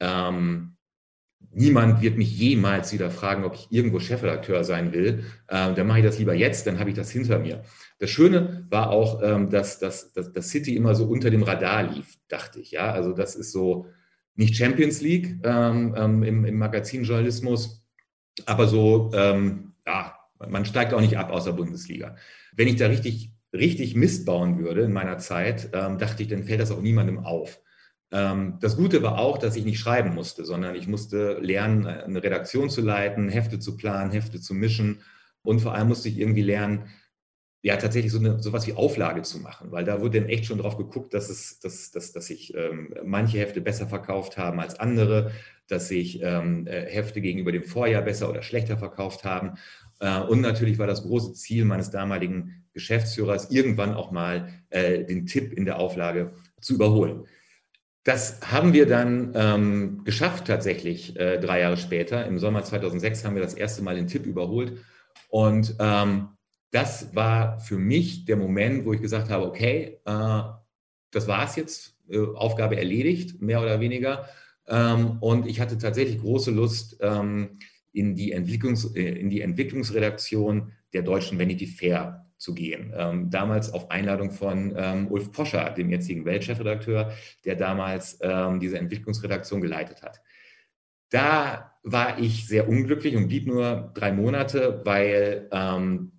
ähm, 0.00 0.78
niemand 1.52 2.00
wird 2.00 2.16
mich 2.16 2.38
jemals 2.38 2.92
wieder 2.92 3.10
fragen, 3.10 3.44
ob 3.44 3.54
ich 3.54 3.68
irgendwo 3.70 3.98
Chefredakteur 3.98 4.64
sein 4.64 4.92
will. 4.92 5.24
Ähm, 5.48 5.74
dann 5.74 5.86
mache 5.86 5.98
ich 5.98 6.04
das 6.04 6.18
lieber 6.18 6.34
jetzt, 6.34 6.66
dann 6.66 6.78
habe 6.78 6.90
ich 6.90 6.96
das 6.96 7.10
hinter 7.10 7.38
mir. 7.38 7.62
Das 7.98 8.10
Schöne 8.10 8.66
war 8.70 8.90
auch, 8.90 9.20
ähm, 9.22 9.50
dass, 9.50 9.78
dass, 9.78 10.12
dass, 10.12 10.32
dass 10.32 10.48
City 10.48 10.76
immer 10.76 10.94
so 10.94 11.04
unter 11.06 11.30
dem 11.30 11.42
Radar 11.42 11.82
lief, 11.82 12.18
dachte 12.28 12.60
ich. 12.60 12.70
Ja, 12.70 12.92
also 12.92 13.12
das 13.12 13.34
ist 13.34 13.52
so 13.52 13.86
nicht 14.36 14.56
Champions 14.56 15.00
League 15.00 15.38
ähm, 15.42 15.94
ähm 15.96 16.22
im, 16.22 16.44
im 16.44 16.58
Magazinjournalismus, 16.58 17.84
aber 18.46 18.66
so, 18.68 19.10
ähm, 19.12 19.74
ja, 19.86 20.16
man 20.48 20.64
steigt 20.64 20.94
auch 20.94 21.00
nicht 21.00 21.18
ab 21.18 21.30
aus 21.30 21.44
der 21.44 21.52
Bundesliga. 21.52 22.16
Wenn 22.54 22.68
ich 22.68 22.76
da 22.76 22.86
richtig, 22.86 23.32
richtig 23.52 23.94
Mist 23.96 24.24
bauen 24.24 24.58
würde 24.58 24.82
in 24.82 24.92
meiner 24.92 25.18
Zeit, 25.18 25.70
ähm, 25.72 25.98
dachte 25.98 26.22
ich, 26.22 26.28
dann 26.28 26.44
fällt 26.44 26.60
das 26.60 26.70
auch 26.70 26.80
niemandem 26.80 27.18
auf. 27.18 27.60
Ähm, 28.12 28.58
das 28.60 28.76
Gute 28.76 29.02
war 29.02 29.18
auch, 29.18 29.38
dass 29.38 29.56
ich 29.56 29.64
nicht 29.64 29.78
schreiben 29.78 30.14
musste, 30.14 30.44
sondern 30.44 30.74
ich 30.74 30.88
musste 30.88 31.38
lernen, 31.40 31.86
eine 31.86 32.22
Redaktion 32.22 32.70
zu 32.70 32.80
leiten, 32.80 33.28
Hefte 33.28 33.58
zu 33.58 33.76
planen, 33.76 34.10
Hefte 34.10 34.40
zu 34.40 34.54
mischen 34.54 35.02
und 35.42 35.60
vor 35.60 35.74
allem 35.74 35.88
musste 35.88 36.08
ich 36.08 36.18
irgendwie 36.18 36.42
lernen, 36.42 36.88
ja, 37.62 37.76
tatsächlich 37.76 38.10
so 38.10 38.18
eine, 38.18 38.42
sowas 38.42 38.66
wie 38.66 38.72
Auflage 38.72 39.22
zu 39.22 39.38
machen, 39.38 39.70
weil 39.70 39.84
da 39.84 40.00
wurde 40.00 40.20
dann 40.20 40.30
echt 40.30 40.46
schon 40.46 40.58
drauf 40.58 40.78
geguckt, 40.78 41.12
dass 41.12 41.28
es, 41.28 41.60
dass, 41.60 41.90
dass, 41.90 42.12
dass 42.12 42.26
sich 42.26 42.54
ähm, 42.54 42.94
manche 43.04 43.38
Hefte 43.38 43.60
besser 43.60 43.86
verkauft 43.86 44.38
haben 44.38 44.60
als 44.60 44.80
andere, 44.80 45.32
dass 45.68 45.88
sich 45.88 46.22
ähm, 46.22 46.66
äh, 46.66 46.86
Hefte 46.86 47.20
gegenüber 47.20 47.52
dem 47.52 47.64
Vorjahr 47.64 48.02
besser 48.02 48.30
oder 48.30 48.42
schlechter 48.42 48.78
verkauft 48.78 49.24
haben. 49.24 49.58
Äh, 50.00 50.20
und 50.20 50.40
natürlich 50.40 50.78
war 50.78 50.86
das 50.86 51.02
große 51.02 51.34
Ziel 51.34 51.66
meines 51.66 51.90
damaligen 51.90 52.64
Geschäftsführers, 52.72 53.50
irgendwann 53.50 53.94
auch 53.94 54.10
mal 54.10 54.48
äh, 54.70 55.04
den 55.04 55.26
Tipp 55.26 55.52
in 55.52 55.66
der 55.66 55.78
Auflage 55.78 56.32
zu 56.62 56.74
überholen. 56.74 57.26
Das 58.02 58.40
haben 58.50 58.72
wir 58.72 58.86
dann 58.86 59.32
ähm, 59.34 60.04
geschafft 60.04 60.46
tatsächlich 60.46 61.16
äh, 61.16 61.38
drei 61.38 61.60
Jahre 61.60 61.76
später. 61.76 62.26
Im 62.26 62.38
Sommer 62.38 62.64
2006 62.64 63.24
haben 63.24 63.34
wir 63.34 63.42
das 63.42 63.54
erste 63.54 63.82
Mal 63.82 63.94
den 63.94 64.06
Tipp 64.06 64.24
überholt. 64.24 64.78
Und 65.28 65.76
ähm, 65.78 66.28
das 66.70 67.14
war 67.14 67.60
für 67.60 67.76
mich 67.76 68.24
der 68.24 68.36
Moment, 68.36 68.86
wo 68.86 68.92
ich 68.94 69.02
gesagt 69.02 69.28
habe, 69.28 69.46
okay, 69.46 70.00
äh, 70.06 70.42
das 71.10 71.28
war 71.28 71.44
es 71.44 71.56
jetzt, 71.56 71.96
äh, 72.08 72.18
Aufgabe 72.18 72.76
erledigt, 72.76 73.42
mehr 73.42 73.60
oder 73.60 73.80
weniger. 73.80 74.28
Ähm, 74.66 75.18
und 75.20 75.46
ich 75.46 75.60
hatte 75.60 75.76
tatsächlich 75.76 76.20
große 76.20 76.52
Lust, 76.52 76.96
ähm, 77.00 77.58
in, 77.92 78.14
die 78.14 78.34
Entwicklungs-, 78.34 78.94
äh, 78.96 79.18
in 79.18 79.30
die 79.30 79.40
Entwicklungsredaktion 79.40 80.72
der 80.92 81.02
deutschen 81.02 81.38
Vanity 81.38 81.66
Fair 81.66 82.29
zu 82.40 82.54
gehen. 82.54 82.92
Ähm, 82.96 83.30
damals 83.30 83.72
auf 83.72 83.90
Einladung 83.90 84.30
von 84.30 84.74
ähm, 84.76 85.08
Ulf 85.08 85.30
Poscher, 85.30 85.70
dem 85.70 85.90
jetzigen 85.90 86.24
Weltchefredakteur, 86.24 87.12
der 87.44 87.54
damals 87.54 88.18
ähm, 88.22 88.58
diese 88.58 88.78
Entwicklungsredaktion 88.78 89.60
geleitet 89.60 90.02
hat. 90.02 90.22
Da 91.10 91.74
war 91.82 92.18
ich 92.18 92.46
sehr 92.46 92.68
unglücklich 92.68 93.14
und 93.14 93.28
blieb 93.28 93.46
nur 93.46 93.92
drei 93.94 94.12
Monate, 94.12 94.80
weil 94.84 95.48
ähm, 95.52 96.12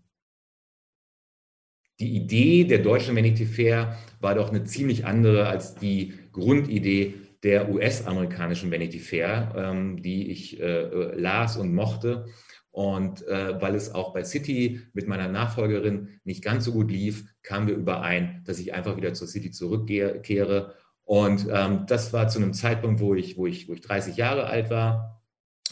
die 2.00 2.16
Idee 2.16 2.66
der 2.66 2.80
deutschen 2.80 3.16
Vanity 3.16 3.46
Fair 3.46 3.98
war 4.20 4.36
doch 4.36 4.50
eine 4.50 4.64
ziemlich 4.64 5.06
andere 5.06 5.48
als 5.48 5.76
die 5.76 6.14
Grundidee 6.32 7.16
der 7.42 7.70
US-amerikanischen 7.70 8.72
Vanity 8.72 9.00
Fair, 9.00 9.54
ähm, 9.56 10.02
die 10.04 10.30
ich 10.30 10.60
äh, 10.60 10.64
äh 10.64 11.20
las 11.20 11.58
und 11.58 11.74
mochte. 11.74 12.26
Und 12.72 13.28
äh, 13.28 13.62
weil 13.62 13.76
es 13.76 13.94
auch 13.94 14.14
bei 14.14 14.24
City 14.24 14.82
mit 14.94 15.08
meiner 15.08 15.28
Nachfolgerin 15.28 16.20
nicht 16.24 16.44
ganz 16.44 16.64
so 16.66 16.72
gut 16.72 16.90
lief, 16.90 17.26
kamen 17.44 17.68
wir 17.68 17.76
überein, 17.76 18.42
dass 18.46 18.60
ich 18.60 18.74
einfach 18.74 18.96
wieder 18.96 19.14
zur 19.14 19.28
City 19.28 19.52
zurückkehre. 19.52 20.74
Und 21.04 21.48
ähm, 21.52 21.86
das 21.88 22.14
war 22.14 22.30
zu 22.30 22.40
einem 22.40 22.54
Zeitpunkt, 22.54 23.02
wo 23.02 23.14
ich, 23.14 23.38
wo 23.38 23.46
ich, 23.46 23.68
wo 23.68 23.74
ich 23.74 23.82
30 23.82 24.16
Jahre 24.16 24.46
alt 24.46 24.70
war, 24.70 25.22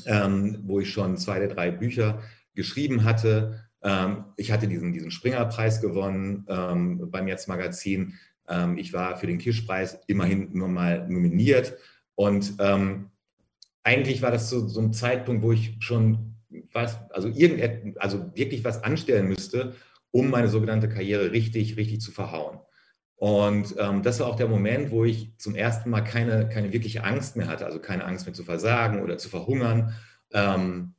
ähm, 0.05 0.59
wo 0.63 0.81
ich 0.81 0.91
schon 0.91 1.15
zwei 1.17 1.39
der 1.39 1.47
drei 1.47 1.71
Bücher 1.71 2.21
geschrieben 2.53 3.05
hatte. 3.05 3.63
Ähm, 3.81 4.25
ich 4.35 4.51
hatte 4.51 4.67
diesen, 4.67 4.91
diesen 4.91 5.11
Springer-Preis 5.11 5.79
gewonnen 5.79 6.45
ähm, 6.49 7.09
beim 7.09 7.29
Jetzt-Magazin. 7.29 8.15
Ähm, 8.49 8.77
ich 8.77 8.91
war 8.91 9.15
für 9.15 9.27
den 9.27 9.37
Kirschpreis 9.37 9.99
immerhin 10.07 10.49
nur 10.51 10.67
mal 10.67 11.07
nominiert. 11.07 11.77
Und 12.15 12.55
ähm, 12.59 13.11
eigentlich 13.83 14.21
war 14.21 14.31
das 14.31 14.49
so, 14.49 14.67
so 14.67 14.81
ein 14.81 14.91
Zeitpunkt, 14.91 15.41
wo 15.41 15.53
ich 15.53 15.77
schon 15.79 16.35
was, 16.73 16.97
also 17.11 17.27
irgendetwas, 17.27 17.97
also 17.97 18.31
wirklich 18.35 18.63
was 18.63 18.83
anstellen 18.83 19.27
müsste, 19.27 19.75
um 20.11 20.29
meine 20.29 20.47
sogenannte 20.47 20.89
Karriere 20.89 21.31
richtig, 21.31 21.77
richtig 21.77 22.01
zu 22.01 22.11
verhauen. 22.11 22.59
Und 23.15 23.75
ähm, 23.77 24.01
das 24.01 24.19
war 24.21 24.27
auch 24.27 24.37
der 24.37 24.47
Moment, 24.47 24.91
wo 24.91 25.03
ich 25.03 25.37
zum 25.37 25.53
ersten 25.53 25.89
Mal 25.89 26.01
keine, 26.01 26.47
keine 26.47 26.71
wirkliche 26.71 27.03
Angst 27.03 27.35
mehr 27.35 27.47
hatte, 27.47 27.65
also 27.65 27.79
keine 27.79 28.05
Angst 28.05 28.25
mehr 28.25 28.33
zu 28.33 28.45
versagen 28.45 29.03
oder 29.03 29.17
zu 29.17 29.27
verhungern. 29.27 29.93
Ähm, 30.31 30.93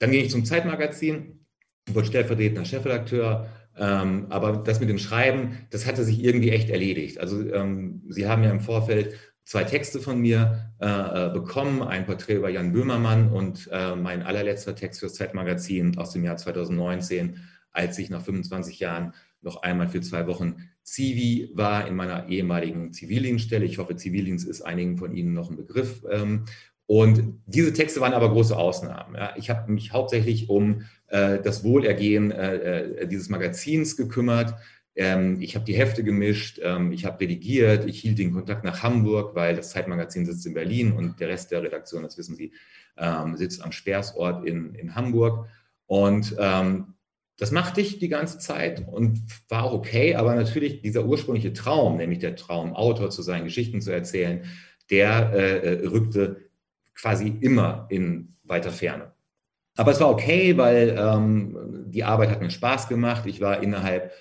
dann 0.00 0.10
ging 0.10 0.24
ich 0.24 0.30
zum 0.30 0.44
Zeitmagazin, 0.44 1.46
wurde 1.88 2.08
stellvertretender 2.08 2.64
Chefredakteur, 2.64 3.48
ähm, 3.78 4.26
aber 4.28 4.56
das 4.56 4.80
mit 4.80 4.88
dem 4.88 4.98
Schreiben, 4.98 5.58
das 5.70 5.86
hatte 5.86 6.02
sich 6.04 6.22
irgendwie 6.22 6.50
echt 6.50 6.68
erledigt. 6.68 7.18
Also 7.18 7.40
ähm, 7.52 8.02
Sie 8.08 8.26
haben 8.26 8.42
ja 8.42 8.50
im 8.50 8.60
Vorfeld 8.60 9.14
zwei 9.44 9.64
Texte 9.64 10.00
von 10.00 10.20
mir 10.20 10.72
äh, 10.80 10.86
äh, 10.86 11.30
bekommen, 11.32 11.82
ein 11.82 12.06
Porträt 12.06 12.36
über 12.36 12.50
Jan 12.50 12.72
Böhmermann 12.72 13.30
und 13.30 13.68
äh, 13.72 13.96
mein 13.96 14.22
allerletzter 14.22 14.74
Text 14.74 15.00
fürs 15.00 15.14
Zeitmagazin 15.14 15.98
aus 15.98 16.12
dem 16.12 16.24
Jahr 16.24 16.36
2019, 16.36 17.40
als 17.70 17.98
ich 17.98 18.10
nach 18.10 18.22
25 18.22 18.78
Jahren 18.80 19.14
noch 19.40 19.62
einmal 19.62 19.88
für 19.88 20.00
zwei 20.00 20.26
Wochen 20.26 20.68
Zivi 20.84 21.50
war 21.54 21.86
in 21.86 21.94
meiner 21.94 22.28
ehemaligen 22.28 22.92
Zivildienststelle. 22.92 23.64
Ich 23.64 23.78
hoffe, 23.78 23.96
Zivildienst 23.96 24.48
ist 24.48 24.62
einigen 24.62 24.96
von 24.96 25.14
Ihnen 25.14 25.32
noch 25.32 25.50
ein 25.50 25.56
Begriff. 25.56 26.04
Ähm, 26.10 26.44
und 26.86 27.40
diese 27.46 27.72
Texte 27.72 28.00
waren 28.00 28.12
aber 28.12 28.30
große 28.30 28.56
Ausnahmen. 28.56 29.14
Ja. 29.14 29.34
Ich 29.36 29.50
habe 29.50 29.72
mich 29.72 29.92
hauptsächlich 29.92 30.50
um 30.50 30.82
äh, 31.06 31.38
das 31.40 31.64
Wohlergehen 31.64 32.30
äh, 32.32 32.80
äh 32.80 33.06
dieses 33.06 33.28
Magazins 33.28 33.96
gekümmert. 33.96 34.54
Ähm, 34.94 35.40
ich 35.40 35.54
habe 35.54 35.64
die 35.64 35.74
Hefte 35.74 36.04
gemischt, 36.04 36.60
ähm, 36.62 36.92
ich 36.92 37.04
habe 37.04 37.20
redigiert, 37.20 37.86
ich 37.86 38.00
hielt 38.00 38.18
den 38.18 38.32
Kontakt 38.32 38.64
nach 38.64 38.82
Hamburg, 38.82 39.34
weil 39.34 39.56
das 39.56 39.70
Zeitmagazin 39.70 40.26
sitzt 40.26 40.44
in 40.46 40.54
Berlin 40.54 40.92
und 40.92 41.18
der 41.18 41.28
Rest 41.28 41.50
der 41.50 41.62
Redaktion, 41.62 42.02
das 42.02 42.18
wissen 42.18 42.36
Sie, 42.36 42.52
ähm, 42.98 43.36
sitzt 43.36 43.62
am 43.62 43.72
Sperrsort 43.72 44.46
in, 44.46 44.74
in 44.74 44.94
Hamburg. 44.94 45.46
Und 45.86 46.36
ähm, 46.38 46.94
das 47.38 47.50
machte 47.50 47.80
ich 47.80 47.98
die 47.98 48.08
ganze 48.08 48.38
Zeit 48.38 48.86
und 48.86 49.20
war 49.48 49.64
auch 49.64 49.72
okay, 49.72 50.14
aber 50.14 50.34
natürlich 50.34 50.82
dieser 50.82 51.04
ursprüngliche 51.04 51.54
Traum, 51.54 51.96
nämlich 51.96 52.18
der 52.18 52.36
Traum, 52.36 52.74
Autor 52.74 53.10
zu 53.10 53.22
sein, 53.22 53.44
Geschichten 53.44 53.80
zu 53.80 53.90
erzählen, 53.90 54.44
der 54.90 55.32
äh, 55.32 55.56
äh 55.58 55.86
rückte 55.86 56.50
quasi 56.94 57.34
immer 57.40 57.86
in 57.88 58.36
weiter 58.44 58.70
Ferne. 58.70 59.12
Aber 59.76 59.90
es 59.90 60.00
war 60.00 60.10
okay, 60.10 60.56
weil 60.58 60.94
ähm, 60.98 61.86
die 61.86 62.04
Arbeit 62.04 62.30
hat 62.30 62.42
mir 62.42 62.50
Spaß 62.50 62.88
gemacht. 62.88 63.24
Ich 63.26 63.40
war 63.40 63.62
innerhalb 63.62 64.12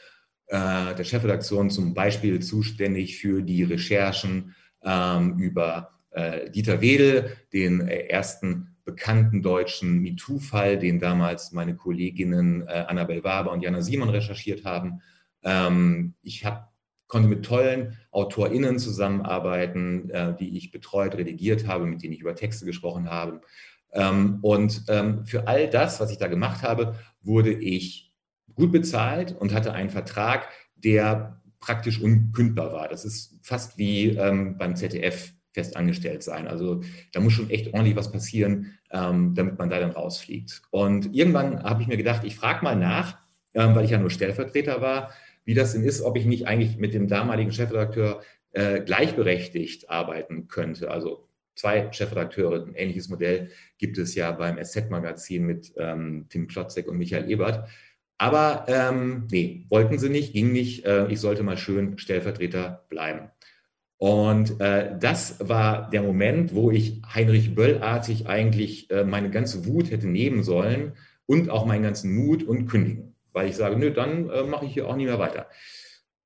äh, 0.52 0.94
der 0.96 1.04
Chefredaktion 1.06 1.70
zum 1.70 1.94
Beispiel 1.94 2.42
zuständig 2.42 3.18
für 3.18 3.42
die 3.42 3.64
Recherchen 3.64 4.54
ähm, 4.84 5.40
über 5.40 5.92
äh, 6.12 6.50
Dieter 6.52 6.82
Wedel, 6.82 7.38
den 7.54 7.88
äh, 7.88 8.08
ersten 8.08 8.76
bekannten 8.84 9.42
deutschen 9.42 10.02
MeToo-Fall, 10.02 10.78
den 10.78 11.00
damals 11.00 11.54
meine 11.54 11.76
Kolleginnen 11.76 12.68
äh, 12.68 12.86
Annabel 12.88 13.24
Waber 13.24 13.54
und 13.54 13.62
Jana 13.62 13.82
Simon 13.82 14.10
recherchiert 14.10 14.66
haben. 14.66 15.02
Ähm, 15.44 16.16
ich 16.22 16.44
habe 16.44 16.68
konnte 17.08 17.28
mit 17.28 17.46
tollen 17.46 17.98
AutorInnen 18.12 18.80
zusammenarbeiten, 18.80 20.10
äh, 20.10 20.36
die 20.36 20.58
ich 20.58 20.72
betreut, 20.72 21.16
redigiert 21.16 21.68
habe, 21.68 21.86
mit 21.86 22.04
denen 22.04 22.14
ich 22.14 22.22
über 22.22 22.36
Texte 22.36 22.66
gesprochen 22.66 23.10
habe. 23.10 23.42
Ähm, 23.94 24.40
und 24.42 24.84
ähm, 24.88 25.26
für 25.26 25.48
all 25.48 25.70
das, 25.70 26.00
was 26.00 26.12
ich 26.12 26.18
da 26.18 26.28
gemacht 26.28 26.64
habe, 26.64 26.96
wurde 27.22 27.54
ich 27.54 28.11
gut 28.56 28.72
bezahlt 28.72 29.36
und 29.38 29.54
hatte 29.54 29.74
einen 29.74 29.90
Vertrag, 29.90 30.50
der 30.76 31.42
praktisch 31.60 32.02
unkündbar 32.02 32.74
war. 32.74 32.88
Das 32.88 33.06
ist 33.06 33.38
fast 33.44 33.78
wie 33.78 34.10
ähm, 34.10 34.58
beim 34.58 34.76
ZDF 34.76 35.34
festangestellt 35.54 36.24
sein. 36.24 36.48
Also 36.48 36.82
da 37.12 37.20
muss 37.20 37.34
schon 37.34 37.50
echt 37.50 37.74
ordentlich 37.74 37.96
was 37.96 38.12
passieren, 38.12 38.78
ähm, 38.92 39.36
damit 39.36 39.58
man 39.58 39.70
da 39.70 39.80
dann 39.80 39.92
rausfliegt. 39.92 40.62
Und 40.72 41.14
irgendwann 41.14 41.64
habe 41.64 41.82
ich 41.82 41.88
mir 41.88 41.98
gedacht, 41.98 42.24
ich 42.24 42.36
frage 42.36 42.64
mal 42.64 42.76
nach, 42.76 43.18
ähm, 43.54 43.76
weil 43.76 43.86
ich 43.86 43.92
ja 43.92 44.00
nur 44.00 44.10
Stellvertreter 44.10 44.82
war, 44.82 45.12
wie 45.44 45.54
das 45.54 45.74
denn 45.74 45.84
ist, 45.84 46.02
ob 46.02 46.18
ich 46.18 46.26
nicht 46.26 46.48
eigentlich 46.48 46.78
mit 46.78 46.94
dem 46.94 47.08
damaligen 47.08 47.52
Chefredakteur 47.52 48.22
äh, 48.52 48.82
gleichberechtigt 48.82 49.90
arbeiten 49.90 50.48
könnte. 50.48 50.90
Also 50.90 51.28
zwei 51.56 51.92
Chefredakteure, 51.92 52.66
ein 52.66 52.76
ähnliches 52.76 53.10
Modell 53.10 53.50
gibt 53.78 53.98
es 53.98 54.16
ja 54.16 54.32
beim 54.32 54.64
SZ-Magazin 54.64 55.46
mit 55.46 55.74
ähm, 55.78 56.28
Tim 56.30 56.48
Klotzek 56.48 56.88
und 56.88 56.98
Michael 56.98 57.30
Ebert. 57.30 57.68
Aber 58.22 58.66
ähm, 58.68 59.28
nee, 59.32 59.66
wollten 59.70 59.98
sie 59.98 60.10
nicht, 60.10 60.34
ging 60.34 60.52
nicht. 60.52 60.86
Äh, 60.86 61.08
ich 61.08 61.20
sollte 61.20 61.44
mal 61.44 61.58
schön 61.58 61.98
Stellvertreter 61.98 62.86
bleiben. 62.90 63.32
Und 63.98 64.60
äh, 64.60 64.98
das 65.00 65.48
war 65.48 65.90
der 65.90 66.04
Moment, 66.04 66.54
wo 66.54 66.72
ich 66.72 67.02
Heinrich 67.14 67.56
Böllartig 67.56 68.28
eigentlich 68.28 68.90
äh, 68.92 69.04
meine 69.04 69.30
ganze 69.30 69.66
Wut 69.66 69.92
hätte 69.92 70.08
nehmen 70.08 70.44
sollen 70.44 70.94
und 71.26 71.50
auch 71.50 71.66
meinen 71.66 71.84
ganzen 71.84 72.14
Mut 72.14 72.44
und 72.44 72.68
kündigen 72.68 73.12
weil 73.34 73.50
ich 73.50 73.56
sage, 73.56 73.78
nö, 73.78 73.92
dann 73.92 74.30
äh, 74.30 74.44
mache 74.44 74.66
ich 74.66 74.74
hier 74.74 74.88
auch 74.88 74.96
nie 74.96 75.06
mehr 75.06 75.20
weiter. 75.20 75.48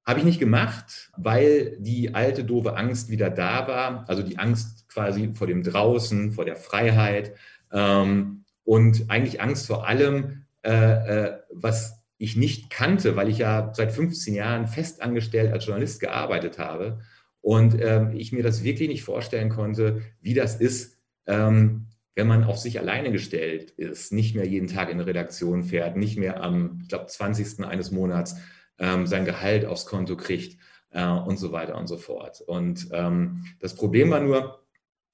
Habe 0.05 0.19
ich 0.19 0.25
nicht 0.25 0.39
gemacht, 0.39 1.11
weil 1.17 1.77
die 1.79 2.13
alte 2.13 2.43
doofe 2.43 2.77
Angst 2.77 3.09
wieder 3.09 3.29
da 3.29 3.67
war, 3.67 4.05
also 4.07 4.21
die 4.21 4.37
Angst 4.37 4.87
quasi 4.87 5.33
vor 5.33 5.47
dem 5.47 5.63
Draußen, 5.63 6.31
vor 6.31 6.45
der 6.45 6.55
Freiheit 6.55 7.33
ähm, 7.71 8.45
und 8.63 9.05
eigentlich 9.09 9.41
Angst 9.41 9.67
vor 9.67 9.87
allem, 9.87 10.44
was 10.65 12.05
ich 12.17 12.35
nicht 12.35 12.69
kannte, 12.69 13.15
weil 13.15 13.29
ich 13.29 13.39
ja 13.39 13.71
seit 13.73 13.91
15 13.91 14.33
Jahren 14.33 14.67
festangestellt 14.67 15.51
als 15.51 15.65
Journalist 15.65 15.99
gearbeitet 15.99 16.57
habe 16.57 16.99
und 17.41 17.79
ähm, 17.79 18.11
ich 18.15 18.31
mir 18.31 18.43
das 18.43 18.63
wirklich 18.63 18.89
nicht 18.89 19.03
vorstellen 19.03 19.49
konnte, 19.49 20.01
wie 20.21 20.33
das 20.33 20.55
ist, 20.55 20.97
ähm, 21.27 21.87
wenn 22.15 22.27
man 22.27 22.45
auf 22.45 22.57
sich 22.57 22.79
alleine 22.79 23.11
gestellt 23.11 23.71
ist, 23.71 24.13
nicht 24.13 24.35
mehr 24.35 24.47
jeden 24.47 24.67
Tag 24.67 24.89
in 24.89 24.95
eine 24.95 25.05
Redaktion 25.05 25.63
fährt, 25.63 25.97
nicht 25.97 26.17
mehr 26.17 26.41
am, 26.41 26.79
ich 26.81 26.87
glaube, 26.87 27.07
20. 27.07 27.65
eines 27.65 27.91
Monats 27.91 28.37
ähm, 28.79 29.05
sein 29.05 29.25
Gehalt 29.25 29.65
aufs 29.65 29.85
Konto 29.85 30.15
kriegt 30.15 30.57
äh, 30.91 31.05
und 31.05 31.37
so 31.37 31.51
weiter 31.51 31.77
und 31.77 31.87
so 31.87 31.97
fort. 31.97 32.41
Und 32.41 32.89
das 33.59 33.75
Problem 33.75 34.11
war 34.11 34.21
nur, 34.21 34.65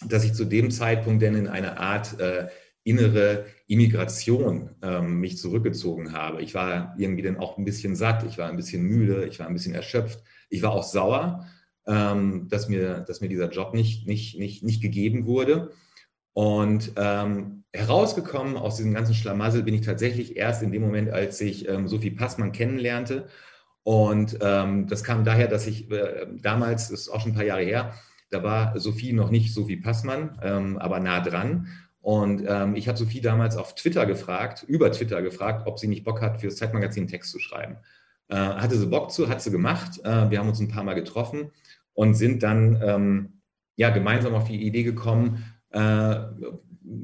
dass 0.08 0.24
ich 0.24 0.34
zu 0.34 0.46
dem 0.46 0.72
Zeitpunkt 0.72 1.22
denn 1.22 1.36
in 1.36 1.48
eine 1.48 1.80
Art 1.80 2.20
äh, 2.20 2.48
innere 2.84 3.46
Immigration 3.68 4.72
ähm, 4.82 5.20
mich 5.20 5.38
zurückgezogen 5.38 6.14
habe. 6.14 6.42
Ich 6.42 6.56
war 6.56 6.96
irgendwie 6.98 7.22
dann 7.22 7.38
auch 7.38 7.58
ein 7.58 7.66
bisschen 7.66 7.96
satt, 7.96 8.24
ich 8.24 8.38
war 8.38 8.50
ein 8.50 8.58
bisschen 8.58 8.84
müde, 8.84 9.26
ich 9.26 9.40
war 9.40 9.48
ein 9.48 9.54
bisschen 9.54 9.76
erschöpft, 9.76 10.24
ich 10.50 10.62
war 10.64 10.72
auch 10.72 10.84
sauer, 10.84 11.46
ähm, 11.88 12.48
dass, 12.50 12.70
mir, 12.70 13.02
dass 13.02 13.22
mir 13.22 13.30
dieser 13.30 13.50
Job 13.50 13.74
nicht, 13.74 14.08
nicht, 14.08 14.40
nicht, 14.40 14.64
nicht 14.64 14.82
gegeben 14.82 15.26
wurde. 15.26 15.72
Und 16.34 16.94
ähm, 16.96 17.64
herausgekommen 17.74 18.58
aus 18.58 18.78
diesem 18.78 18.94
ganzen 18.94 19.16
Schlamassel 19.16 19.64
bin 19.64 19.76
ich 19.76 19.82
tatsächlich 19.82 20.38
erst 20.38 20.64
in 20.64 20.72
dem 20.72 20.82
Moment, 20.82 21.10
als 21.10 21.40
ich 21.42 21.68
ähm, 21.68 21.88
Sophie 21.88 22.12
Passmann 22.12 22.52
kennenlernte. 22.52 23.28
Und 23.84 24.38
ähm, 24.42 24.88
das 24.88 25.04
kam 25.04 25.24
daher, 25.24 25.48
dass 25.48 25.68
ich 25.68 25.90
äh, 25.92 26.28
damals, 26.42 26.90
das 26.90 27.02
ist 27.02 27.10
auch 27.10 27.22
schon 27.22 27.32
ein 27.32 27.36
paar 27.36 27.44
Jahre 27.44 27.64
her, 27.64 27.94
da 28.30 28.44
war 28.44 28.80
Sophie 28.80 29.12
noch 29.14 29.30
nicht 29.30 29.54
Sophie 29.54 29.78
Passmann, 29.78 30.40
ähm, 30.42 30.78
aber 30.78 31.00
nah 31.00 31.20
dran. 31.20 31.68
Und 32.02 32.44
ähm, 32.48 32.76
ich 32.76 32.88
habe 32.88 32.98
Sophie 32.98 33.22
damals 33.22 33.56
auf 33.56 33.76
Twitter 33.76 34.06
gefragt, 34.06 34.64
über 34.68 34.92
Twitter 34.92 35.22
gefragt, 35.22 35.68
ob 35.68 35.78
sie 35.78 35.88
nicht 35.88 36.04
Bock 36.04 36.22
hat, 36.22 36.42
für 36.42 36.48
das 36.48 36.58
Zeitmagazin 36.58 37.08
Text 37.08 37.32
zu 37.32 37.40
schreiben. 37.40 37.78
Äh, 38.28 38.36
hatte 38.36 38.78
sie 38.78 38.88
Bock 38.88 39.12
zu, 39.12 39.30
hat 39.30 39.42
sie 39.42 39.52
gemacht. 39.52 40.00
Äh, 40.04 40.32
wir 40.32 40.40
haben 40.40 40.50
uns 40.50 40.60
ein 40.60 40.68
paar 40.68 40.84
Mal 40.84 40.96
getroffen 40.96 41.52
und 41.94 42.16
sind 42.16 42.42
dann 42.42 42.82
ähm, 42.84 43.42
ja, 43.76 43.92
gemeinsam 43.92 44.34
auf 44.34 44.48
die 44.48 44.66
Idee 44.66 44.84
gekommen, 44.84 45.44
äh, 45.70 46.16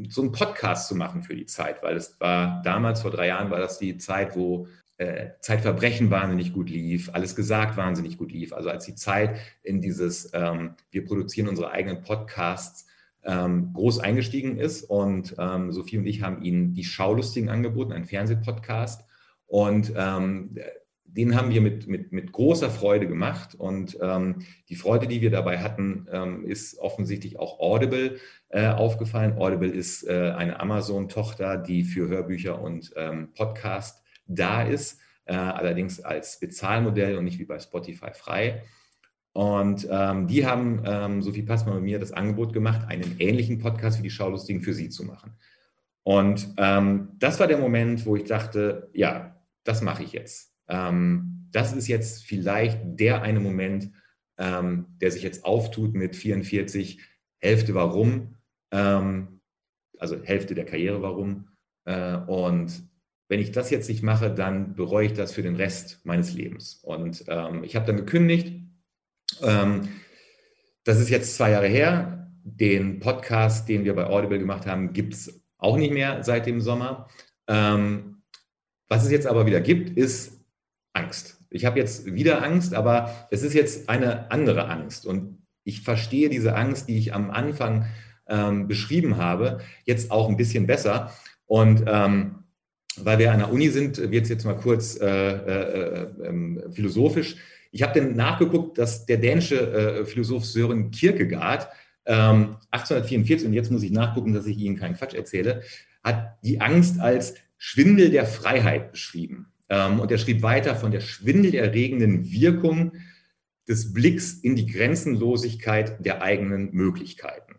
so 0.10 0.22
einen 0.22 0.32
Podcast 0.32 0.88
zu 0.88 0.96
machen 0.96 1.22
für 1.22 1.36
die 1.36 1.46
Zeit, 1.46 1.84
weil 1.84 1.96
es 1.96 2.20
war 2.20 2.62
damals, 2.64 3.02
vor 3.02 3.12
drei 3.12 3.28
Jahren, 3.28 3.52
war 3.52 3.60
das 3.60 3.78
die 3.78 3.98
Zeit, 3.98 4.36
wo 4.36 4.68
äh, 4.98 5.30
Zeitverbrechen 5.42 6.10
wahnsinnig 6.10 6.54
gut 6.54 6.70
lief, 6.70 7.12
alles 7.14 7.36
gesagt 7.36 7.78
wahnsinnig 7.78 8.18
gut 8.18 8.32
lief. 8.32 8.52
Also 8.54 8.70
als 8.70 8.86
die 8.86 8.96
Zeit 8.96 9.38
in 9.62 9.80
dieses, 9.80 10.32
ähm, 10.34 10.76
wir 10.90 11.06
produzieren 11.06 11.48
unsere 11.48 11.72
eigenen 11.72 12.02
Podcasts, 12.02 12.87
ähm, 13.28 13.74
groß 13.74 14.00
eingestiegen 14.00 14.58
ist. 14.58 14.84
Und 14.84 15.36
ähm, 15.38 15.72
Sophie 15.72 16.00
und 16.00 16.08
ich 16.08 16.24
haben 16.24 16.42
ihnen 16.42 16.74
die 16.74 16.86
Schaulustigen 16.86 17.50
angeboten, 17.50 17.92
einen 17.92 18.06
Fernsehpodcast. 18.06 19.06
Und 19.46 19.94
ähm, 19.96 20.58
den 21.04 21.36
haben 21.36 21.52
wir 21.52 21.62
mit, 21.62 21.88
mit, 21.88 22.12
mit 22.12 22.32
großer 22.32 22.70
Freude 22.70 23.08
gemacht. 23.08 23.56
Und 23.56 23.98
ähm, 24.02 24.46
die 24.70 24.76
Freude, 24.76 25.08
die 25.08 25.22
wir 25.22 25.32
dabei 25.32 25.60
hatten, 25.60 26.08
ähm, 26.12 26.46
ist 26.46 26.80
offensichtlich 26.80 27.38
auch 27.38 27.60
Audible 27.60 28.18
äh, 28.50 28.68
aufgefallen. 28.68 29.38
Audible 29.38 29.70
ist 29.70 30.08
äh, 30.08 30.34
eine 30.36 30.60
Amazon-Tochter, 30.60 31.58
die 31.58 31.84
für 31.84 32.08
Hörbücher 32.08 32.62
und 32.62 32.94
ähm, 32.96 33.34
Podcast 33.34 34.04
da 34.28 34.62
ist, 34.64 35.00
äh, 35.26 35.36
allerdings 35.36 36.02
als 36.02 36.40
Bezahlmodell 36.40 37.18
und 37.18 37.26
nicht 37.26 37.40
wie 37.40 37.46
bei 37.46 37.60
Spotify 37.60 38.12
frei. 38.14 38.64
Und 39.38 39.88
ähm, 39.92 40.26
die 40.26 40.48
haben 40.48 40.82
ähm, 40.84 41.22
Sophie 41.22 41.44
Passmann 41.44 41.78
und 41.78 41.84
mir 41.84 42.00
das 42.00 42.12
Angebot 42.12 42.54
gemacht, 42.54 42.88
einen 42.88 43.18
ähnlichen 43.20 43.60
Podcast 43.60 44.00
wie 44.00 44.02
die 44.02 44.10
Schaulustigen 44.10 44.64
für 44.64 44.74
sie 44.74 44.90
zu 44.90 45.04
machen. 45.04 45.38
Und 46.02 46.56
ähm, 46.58 47.10
das 47.20 47.40
war 47.40 47.46
der 47.46 47.60
Moment, 47.60 48.08
wo 48.08 48.16
ich 48.16 48.24
dachte, 48.24 48.90
ja, 48.94 49.40
das 49.64 49.84
mache 49.84 50.02
ich 50.02 50.14
jetzt. 50.14 50.56
Ähm, 50.68 51.50
das 51.52 51.74
ist 51.74 51.88
jetzt 51.88 52.24
vielleicht 52.24 52.80
der 52.84 53.22
eine 53.22 53.40
Moment, 53.40 53.92
ähm, 54.40 54.88
der 55.02 55.12
sich 55.12 55.22
jetzt 55.22 55.46
auftut 55.46 55.94
mit 55.94 56.16
44, 56.16 57.00
Hälfte 57.38 57.76
warum, 57.76 58.38
ähm, 58.72 59.42
also 60.00 60.20
Hälfte 60.24 60.56
der 60.56 60.66
Karriere 60.66 61.04
warum. 61.04 61.50
Äh, 61.86 62.16
und 62.26 62.90
wenn 63.28 63.40
ich 63.40 63.52
das 63.52 63.70
jetzt 63.70 63.88
nicht 63.88 64.02
mache, 64.02 64.34
dann 64.34 64.74
bereue 64.74 65.06
ich 65.06 65.14
das 65.14 65.32
für 65.32 65.44
den 65.44 65.58
Rest 65.58 66.04
meines 66.06 66.34
Lebens. 66.34 66.80
Und 66.82 67.22
ich 67.62 67.76
habe 67.76 67.86
dann 67.86 67.98
gekündigt. 67.98 68.67
Ähm, 69.42 69.90
das 70.84 71.00
ist 71.00 71.10
jetzt 71.10 71.36
zwei 71.36 71.52
Jahre 71.52 71.68
her. 71.68 72.32
Den 72.44 73.00
Podcast, 73.00 73.68
den 73.68 73.84
wir 73.84 73.94
bei 73.94 74.06
Audible 74.08 74.40
gemacht 74.40 74.66
haben, 74.66 74.94
gibt 74.94 75.14
es 75.14 75.42
auch 75.58 75.78
nicht 75.78 75.94
mehr 75.94 76.24
seit 76.24 76.46
dem 76.46 76.62
Sommer. 76.62 77.10
Ähm, 77.48 78.22
was 78.88 79.04
es 79.04 79.12
jetzt 79.12 79.28
aber 79.28 79.46
wieder 79.46 79.60
gibt, 79.60 79.98
ist 79.98 80.40
Angst. 80.94 81.38
Ich 81.50 81.66
habe 81.66 81.80
jetzt 81.80 82.06
wieder 82.06 82.44
Angst, 82.44 82.74
aber 82.74 83.28
es 83.32 83.44
ist 83.44 83.54
jetzt 83.54 83.90
eine 83.90 84.32
andere 84.32 84.70
Angst. 84.70 85.06
Und 85.06 85.46
ich 85.64 85.82
verstehe 85.82 86.30
diese 86.30 86.56
Angst, 86.56 86.88
die 86.88 86.98
ich 86.98 87.14
am 87.14 87.32
Anfang 87.32 87.86
ähm, 88.28 88.68
beschrieben 88.68 89.18
habe, 89.18 89.60
jetzt 89.86 90.12
auch 90.12 90.30
ein 90.30 90.38
bisschen 90.38 90.68
besser. 90.68 91.12
Und 91.46 91.84
ähm, 91.88 92.44
weil 92.98 93.20
wir 93.20 93.32
an 93.32 93.40
der 93.40 93.52
Uni 93.52 93.70
sind, 93.70 93.98
wird 94.12 94.24
es 94.24 94.30
jetzt 94.30 94.46
mal 94.46 94.58
kurz 94.58 95.00
äh, 95.00 95.06
äh, 95.06 96.04
äh, 96.04 96.72
philosophisch. 96.72 97.38
Ich 97.72 97.84
habe 97.84 98.00
dann 98.00 98.16
nachgeguckt, 98.16 98.78
dass 98.78 99.06
der 99.06 99.18
dänische 99.18 99.56
äh, 99.56 100.06
Philosoph 100.06 100.46
Sören 100.46 100.92
Kierkegaard 100.92 101.68
1844, 102.06 103.46
ähm, 103.46 103.50
und 103.50 103.54
jetzt 103.54 103.72
muss 103.72 103.84
ich 103.84 103.92
nachgucken, 103.92 104.34
dass 104.34 104.46
ich 104.46 104.58
Ihnen 104.58 104.78
keinen 104.78 104.96
Quatsch 104.96 105.14
erzähle, 105.14 105.64
hat 106.04 106.38
die 106.44 106.62
Angst 106.62 107.00
als 107.00 107.36
Schwindel 107.58 108.12
der 108.12 108.26
Freiheit 108.26 108.92
beschrieben. 108.92 109.52
Ähm, 109.70 110.00
und 110.00 110.12
er 110.12 110.18
schrieb 110.18 110.42
weiter 110.42 110.76
von 110.76 110.92
der 110.92 111.02
schwindelerregenden 111.02 112.32
Wirkung 112.32 112.94
des 113.68 113.94
Blicks 113.94 114.34
in 114.34 114.56
die 114.56 114.68
Grenzenlosigkeit 114.68 116.06
der 116.06 116.22
eigenen 116.22 116.72
Möglichkeiten. 116.72 117.56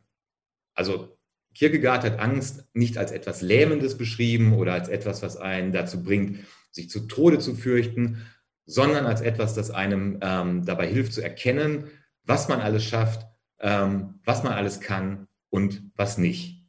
Also 0.75 1.19
Kierkegaard 1.55 2.05
hat 2.05 2.19
Angst 2.19 2.65
nicht 2.73 2.97
als 2.97 3.11
etwas 3.11 3.43
Lähmendes 3.43 3.99
beschrieben 3.99 4.55
oder 4.55 4.73
als 4.73 4.89
etwas, 4.89 5.23
was 5.23 5.37
einen 5.37 5.73
dazu 5.73 6.03
bringt, 6.03 6.39
sich 6.71 6.89
zu 6.89 7.01
Tode 7.01 7.41
zu 7.41 7.55
fürchten, 7.55 8.23
sondern 8.69 9.07
als 9.07 9.23
etwas, 9.23 9.55
das 9.55 9.71
einem 9.71 10.19
ähm, 10.21 10.65
dabei 10.65 10.87
hilft 10.87 11.15
zu 11.15 11.23
erkennen, 11.23 11.85
was 12.25 12.49
man 12.49 12.61
alles 12.61 12.85
schafft, 12.85 13.27
ähm, 13.61 14.21
was 14.25 14.45
man 14.45 14.53
alles 14.53 14.81
kann 14.81 15.27
und 15.49 15.83
was 15.97 16.19
nicht. 16.19 16.63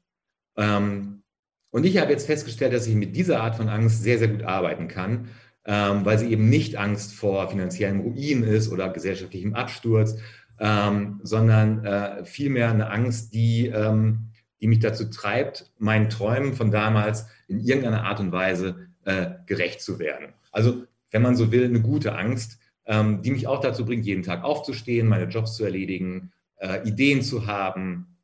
Ähm, 0.56 1.24
und 1.72 1.86
ich 1.86 1.98
habe 1.98 2.12
jetzt 2.12 2.26
festgestellt, 2.26 2.74
dass 2.74 2.88
ich 2.88 2.96
mit 2.96 3.18
dieser 3.18 3.42
Art 3.42 3.58
von 3.58 3.68
Angst 3.68 4.02
sehr, 4.02 4.18
sehr 4.18 4.30
gut 4.30 4.44
arbeiten 4.44 4.88
kann, 4.88 5.28
ähm, 5.66 6.06
weil 6.06 6.18
sie 6.18 6.32
eben 6.32 6.50
nicht 6.50 6.78
Angst 6.78 7.14
vor 7.14 7.50
finanziellem 7.50 8.00
Ruin 8.00 8.44
ist 8.44 8.72
oder 8.72 8.90
gesellschaftlichem 8.90 9.54
Absturz, 9.54 10.16
ähm, 10.58 11.20
sondern 11.22 11.84
äh, 11.84 12.24
vielmehr 12.24 12.72
eine 12.72 12.90
Angst, 12.90 13.34
die, 13.34 13.68
ähm, 13.68 14.30
die 14.62 14.68
mich 14.68 14.80
dazu 14.80 15.10
treibt, 15.10 15.74
meinen 15.78 16.10
Träumen 16.10 16.54
von 16.54 16.72
damals 16.72 17.28
in 17.50 17.60
irgendeiner 17.60 18.06
Art 18.06 18.22
und 18.22 18.32
Weise 18.32 18.88
äh, 19.04 19.32
gerecht 19.46 19.82
zu 19.82 20.00
werden. 20.00 20.34
Also, 20.52 20.86
wenn 21.12 21.22
man 21.22 21.36
so 21.36 21.52
will, 21.52 21.66
eine 21.66 21.82
gute 21.82 22.16
Angst, 22.16 22.60
ähm, 22.86 23.22
die 23.22 23.32
mich 23.32 23.48
auch 23.48 23.62
dazu 23.62 23.86
bringt, 23.86 24.06
jeden 24.06 24.24
Tag 24.24 24.44
aufzustehen, 24.44 25.08
meine 25.08 25.30
Jobs 25.30 25.56
zu 25.56 25.64
erledigen, 25.64 26.32
äh, 26.58 26.88
Ideen 26.88 27.22
zu 27.22 27.48
haben, 27.48 28.18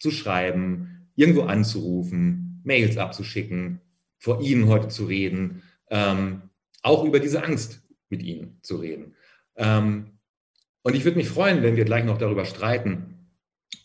zu 0.00 0.10
schreiben, 0.10 1.08
irgendwo 1.14 1.42
anzurufen, 1.42 2.60
Mails 2.64 2.96
abzuschicken, 2.96 3.80
vor 4.18 4.40
Ihnen 4.40 4.68
heute 4.68 4.88
zu 4.88 5.06
reden, 5.06 5.62
ähm, 5.90 6.42
auch 6.82 7.04
über 7.04 7.20
diese 7.20 7.42
Angst 7.42 7.82
mit 8.08 8.22
Ihnen 8.22 8.58
zu 8.62 8.76
reden. 8.76 9.14
Ähm, 9.56 10.18
und 10.82 10.94
ich 10.94 11.04
würde 11.04 11.18
mich 11.18 11.28
freuen, 11.28 11.62
wenn 11.62 11.76
wir 11.76 11.84
gleich 11.84 12.04
noch 12.04 12.18
darüber 12.18 12.44
streiten, 12.44 13.28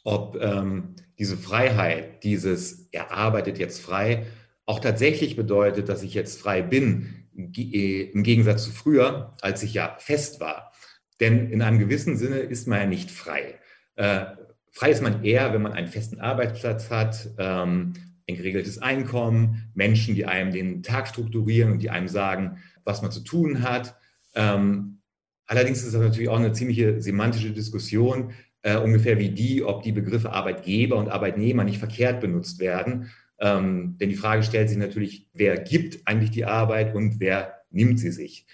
ob 0.03 0.37
ähm, 0.41 0.95
diese 1.19 1.37
Freiheit, 1.37 2.23
dieses 2.23 2.87
er 2.91 3.11
arbeitet 3.11 3.57
jetzt 3.57 3.81
frei, 3.81 4.25
auch 4.65 4.79
tatsächlich 4.79 5.35
bedeutet, 5.35 5.89
dass 5.89 6.03
ich 6.03 6.13
jetzt 6.13 6.39
frei 6.39 6.61
bin, 6.61 7.22
im 7.35 8.23
Gegensatz 8.23 8.63
zu 8.63 8.71
früher, 8.71 9.35
als 9.41 9.63
ich 9.63 9.73
ja 9.73 9.95
fest 9.99 10.39
war. 10.39 10.71
Denn 11.19 11.49
in 11.49 11.61
einem 11.61 11.79
gewissen 11.79 12.17
Sinne 12.17 12.37
ist 12.37 12.67
man 12.67 12.79
ja 12.79 12.85
nicht 12.85 13.11
frei. 13.11 13.59
Äh, 13.95 14.25
frei 14.71 14.91
ist 14.91 15.01
man 15.01 15.23
eher, 15.23 15.53
wenn 15.53 15.61
man 15.61 15.73
einen 15.73 15.87
festen 15.87 16.19
Arbeitsplatz 16.19 16.89
hat, 16.89 17.29
ähm, 17.37 17.93
ein 18.27 18.35
geregeltes 18.35 18.79
Einkommen, 18.79 19.71
Menschen, 19.73 20.15
die 20.15 20.25
einem 20.25 20.51
den 20.51 20.83
Tag 20.83 21.07
strukturieren 21.07 21.71
und 21.71 21.79
die 21.79 21.89
einem 21.89 22.07
sagen, 22.07 22.57
was 22.83 23.01
man 23.01 23.11
zu 23.11 23.21
tun 23.21 23.61
hat. 23.61 23.95
Ähm, 24.35 24.99
allerdings 25.45 25.83
ist 25.83 25.93
das 25.93 26.01
natürlich 26.01 26.29
auch 26.29 26.39
eine 26.39 26.53
ziemliche 26.53 27.01
semantische 27.01 27.51
Diskussion, 27.51 28.33
äh, 28.61 28.77
ungefähr 28.77 29.19
wie 29.19 29.29
die, 29.29 29.63
ob 29.63 29.83
die 29.83 29.91
Begriffe 29.91 30.31
Arbeitgeber 30.31 30.95
und 30.95 31.09
Arbeitnehmer 31.09 31.63
nicht 31.63 31.79
verkehrt 31.79 32.21
benutzt 32.21 32.59
werden. 32.59 33.11
Ähm, 33.43 33.97
denn 33.99 34.07
die 34.07 34.15
Frage 34.15 34.41
stellt 34.41 34.69
sich 34.69 34.77
natürlich, 34.77 35.27
wer 35.33 35.57
gibt 35.57 36.07
eigentlich 36.07 36.31
die 36.31 36.45
Arbeit 36.45 36.95
und 36.95 37.19
wer 37.19 37.61
nimmt 37.71 37.99
sie 37.99 38.11
sich? 38.11 38.47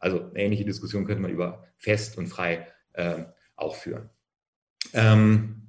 Also 0.00 0.30
eine 0.30 0.40
ähnliche 0.40 0.64
Diskussion 0.64 1.04
könnte 1.04 1.22
man 1.22 1.30
über 1.30 1.68
fest 1.76 2.18
und 2.18 2.26
frei 2.26 2.66
äh, 2.94 3.22
auch 3.54 3.76
führen. 3.76 4.10
Ähm, 4.94 5.68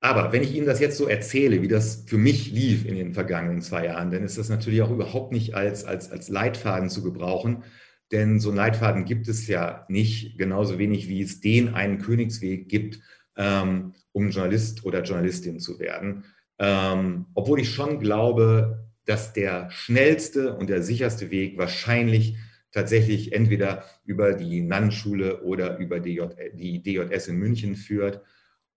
aber 0.00 0.32
wenn 0.32 0.42
ich 0.42 0.52
Ihnen 0.52 0.66
das 0.66 0.80
jetzt 0.80 0.98
so 0.98 1.06
erzähle, 1.06 1.62
wie 1.62 1.68
das 1.68 2.04
für 2.08 2.18
mich 2.18 2.50
lief 2.50 2.84
in 2.84 2.96
den 2.96 3.14
vergangenen 3.14 3.62
zwei 3.62 3.84
Jahren, 3.84 4.10
dann 4.10 4.24
ist 4.24 4.36
das 4.36 4.48
natürlich 4.48 4.82
auch 4.82 4.90
überhaupt 4.90 5.30
nicht 5.30 5.54
als, 5.54 5.84
als, 5.84 6.10
als 6.10 6.28
Leitfaden 6.28 6.90
zu 6.90 7.04
gebrauchen. 7.04 7.62
Denn 8.10 8.40
so 8.40 8.48
einen 8.48 8.56
Leitfaden 8.56 9.04
gibt 9.04 9.28
es 9.28 9.46
ja 9.46 9.86
nicht, 9.88 10.38
genauso 10.38 10.80
wenig 10.80 11.08
wie 11.08 11.22
es 11.22 11.40
den 11.40 11.74
einen 11.74 11.98
Königsweg 11.98 12.68
gibt, 12.68 13.00
ähm, 13.36 13.94
um 14.10 14.30
Journalist 14.30 14.84
oder 14.84 15.02
Journalistin 15.04 15.60
zu 15.60 15.78
werden. 15.78 16.24
Ähm, 16.58 17.26
obwohl 17.34 17.60
ich 17.60 17.70
schon 17.70 18.00
glaube, 18.00 18.86
dass 19.04 19.32
der 19.32 19.70
schnellste 19.70 20.54
und 20.54 20.68
der 20.68 20.82
sicherste 20.82 21.30
Weg 21.30 21.58
wahrscheinlich 21.58 22.36
tatsächlich 22.72 23.32
entweder 23.32 23.84
über 24.04 24.34
die 24.34 24.60
Nannenschule 24.60 25.42
oder 25.42 25.78
über 25.78 26.00
die, 26.00 26.20
die 26.54 26.82
DJS 26.82 27.28
in 27.28 27.36
München 27.36 27.76
führt. 27.76 28.20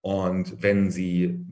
Und 0.02 0.62
wenn 0.62 0.92
Sie 0.92 1.46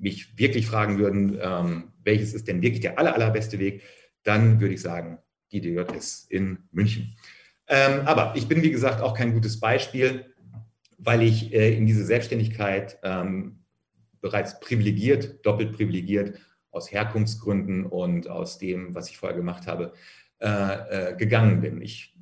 mich 0.00 0.38
wirklich 0.38 0.66
fragen 0.66 0.98
würden, 0.98 1.38
ähm, 1.40 1.92
welches 2.02 2.32
ist 2.32 2.48
denn 2.48 2.62
wirklich 2.62 2.80
der 2.80 2.98
aller, 2.98 3.14
allerbeste 3.14 3.58
Weg, 3.58 3.82
dann 4.22 4.60
würde 4.60 4.74
ich 4.74 4.80
sagen, 4.80 5.18
die 5.50 5.60
DJS 5.60 6.26
in 6.30 6.58
München. 6.70 7.14
Ähm, 7.68 8.06
aber 8.06 8.34
ich 8.36 8.48
bin, 8.48 8.62
wie 8.62 8.70
gesagt, 8.70 9.00
auch 9.00 9.14
kein 9.14 9.32
gutes 9.32 9.60
Beispiel, 9.60 10.26
weil 10.98 11.22
ich 11.22 11.52
äh, 11.52 11.76
in 11.76 11.86
diese 11.86 12.04
Selbstständigkeit 12.04 12.98
ähm, 13.02 13.61
bereits 14.22 14.58
privilegiert, 14.60 15.44
doppelt 15.44 15.72
privilegiert 15.72 16.38
aus 16.70 16.90
Herkunftsgründen 16.90 17.84
und 17.84 18.28
aus 18.28 18.56
dem, 18.56 18.94
was 18.94 19.10
ich 19.10 19.18
vorher 19.18 19.36
gemacht 19.36 19.66
habe, 19.66 19.92
äh, 20.40 20.46
äh, 21.10 21.16
gegangen 21.16 21.60
bin. 21.60 21.82
Ich 21.82 22.16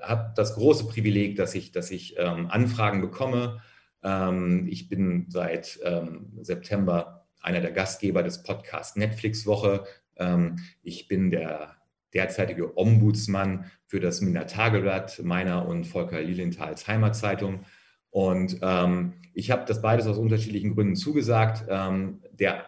habe 0.00 0.32
das 0.34 0.54
große 0.54 0.86
Privileg, 0.86 1.36
dass 1.36 1.54
ich, 1.54 1.72
dass 1.72 1.90
ich 1.90 2.16
ähm, 2.18 2.46
Anfragen 2.48 3.02
bekomme. 3.02 3.60
Ähm, 4.02 4.66
ich 4.70 4.88
bin 4.88 5.26
seit 5.28 5.78
ähm, 5.84 6.32
September 6.40 7.26
einer 7.42 7.60
der 7.60 7.72
Gastgeber 7.72 8.22
des 8.22 8.42
Podcasts 8.42 8.96
Netflix 8.96 9.46
Woche. 9.46 9.84
Ähm, 10.16 10.56
ich 10.82 11.06
bin 11.08 11.30
der 11.30 11.76
derzeitige 12.14 12.76
Ombudsmann 12.76 13.70
für 13.86 14.00
das 14.00 14.20
Minder 14.20 14.46
Tageblatt 14.46 15.20
meiner 15.22 15.66
und 15.66 15.84
Volker 15.84 16.20
Lilienthals 16.20 16.88
Heimatzeitung. 16.88 17.64
Und 18.10 18.58
ähm, 18.62 19.14
ich 19.34 19.50
habe 19.50 19.64
das 19.66 19.80
beides 19.80 20.06
aus 20.06 20.18
unterschiedlichen 20.18 20.74
Gründen 20.74 20.96
zugesagt. 20.96 21.64
Ähm, 21.68 22.20
der 22.32 22.66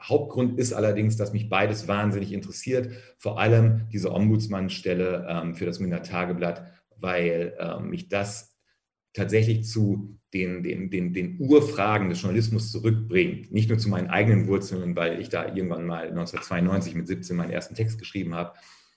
Hauptgrund 0.00 0.58
ist 0.58 0.72
allerdings, 0.72 1.16
dass 1.16 1.32
mich 1.32 1.48
beides 1.48 1.88
wahnsinnig 1.88 2.32
interessiert, 2.32 2.90
vor 3.18 3.40
allem 3.40 3.88
diese 3.92 4.12
Ombudsmannstelle 4.12 5.26
ähm, 5.28 5.54
für 5.54 5.66
das 5.66 5.80
Minder 5.80 6.02
Tageblatt, 6.02 6.64
weil 6.98 7.56
ähm, 7.58 7.90
mich 7.90 8.08
das 8.08 8.56
tatsächlich 9.12 9.64
zu 9.64 10.18
den, 10.34 10.62
den, 10.62 10.90
den, 10.90 11.14
den 11.14 11.40
Urfragen 11.40 12.10
des 12.10 12.20
Journalismus 12.20 12.70
zurückbringt. 12.70 13.52
Nicht 13.52 13.70
nur 13.70 13.78
zu 13.78 13.88
meinen 13.88 14.08
eigenen 14.08 14.46
Wurzeln, 14.46 14.94
weil 14.94 15.18
ich 15.20 15.30
da 15.30 15.46
irgendwann 15.46 15.86
mal 15.86 16.08
1992 16.08 16.94
mit 16.94 17.06
17 17.06 17.34
meinen 17.34 17.50
ersten 17.50 17.74
Text 17.74 17.98
geschrieben 17.98 18.34
habe, 18.34 18.52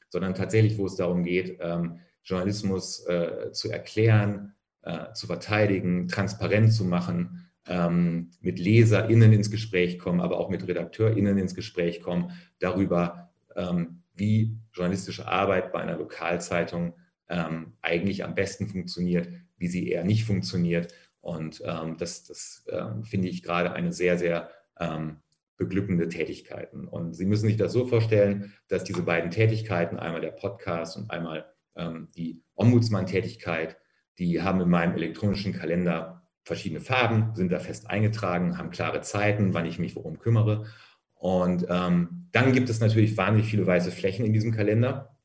sondern 0.09 0.35
tatsächlich, 0.35 0.77
wo 0.77 0.85
es 0.85 0.95
darum 0.97 1.23
geht, 1.23 1.59
ähm, 1.61 1.99
Journalismus 2.23 3.05
äh, 3.07 3.51
zu 3.53 3.71
erklären, 3.71 4.55
äh, 4.89 5.13
zu 5.13 5.27
verteidigen, 5.27 6.07
transparent 6.07 6.73
zu 6.73 6.83
machen, 6.83 7.47
ähm, 7.67 8.31
mit 8.41 8.57
LeserInnen 8.57 9.31
ins 9.31 9.51
Gespräch 9.51 9.99
kommen, 9.99 10.19
aber 10.19 10.39
auch 10.39 10.49
mit 10.49 10.67
RedakteurInnen 10.67 11.37
ins 11.37 11.53
Gespräch 11.53 12.01
kommen, 12.01 12.31
darüber, 12.57 13.29
ähm, 13.55 14.01
wie 14.15 14.57
journalistische 14.73 15.27
Arbeit 15.27 15.71
bei 15.71 15.81
einer 15.81 15.95
Lokalzeitung 15.95 16.95
ähm, 17.27 17.73
eigentlich 17.83 18.23
am 18.23 18.33
besten 18.33 18.67
funktioniert, 18.67 19.29
wie 19.57 19.67
sie 19.67 19.89
eher 19.89 20.03
nicht 20.03 20.25
funktioniert. 20.25 20.91
Und 21.21 21.61
ähm, 21.63 21.97
das, 21.99 22.23
das 22.23 22.65
ähm, 22.71 23.03
finde 23.03 23.27
ich 23.27 23.43
gerade 23.43 23.73
eine 23.73 23.93
sehr, 23.93 24.17
sehr 24.17 24.49
ähm, 24.79 25.17
beglückende 25.57 26.09
Tätigkeiten. 26.09 26.87
Und 26.87 27.13
Sie 27.13 27.27
müssen 27.27 27.45
sich 27.45 27.57
das 27.57 27.73
so 27.73 27.85
vorstellen, 27.85 28.53
dass 28.69 28.85
diese 28.85 29.03
beiden 29.03 29.29
Tätigkeiten, 29.29 29.97
einmal 29.97 30.21
der 30.21 30.31
Podcast 30.31 30.97
und 30.97 31.11
einmal 31.11 31.45
die 32.15 32.43
Ombudsmann-Tätigkeit, 32.55 33.77
die 34.19 34.41
haben 34.41 34.61
in 34.61 34.69
meinem 34.69 34.95
elektronischen 34.95 35.53
Kalender 35.53 36.21
verschiedene 36.43 36.81
Farben, 36.81 37.35
sind 37.35 37.51
da 37.51 37.59
fest 37.59 37.89
eingetragen, 37.89 38.57
haben 38.57 38.69
klare 38.69 39.01
Zeiten, 39.01 39.53
wann 39.53 39.65
ich 39.65 39.79
mich 39.79 39.95
worum 39.95 40.19
kümmere. 40.19 40.65
Und 41.15 41.65
ähm, 41.69 42.27
dann 42.31 42.53
gibt 42.53 42.69
es 42.69 42.79
natürlich 42.79 43.17
wahnsinnig 43.17 43.49
viele 43.49 43.65
weiße 43.65 43.91
Flächen 43.91 44.25
in 44.25 44.33
diesem 44.33 44.51
Kalender. 44.51 45.15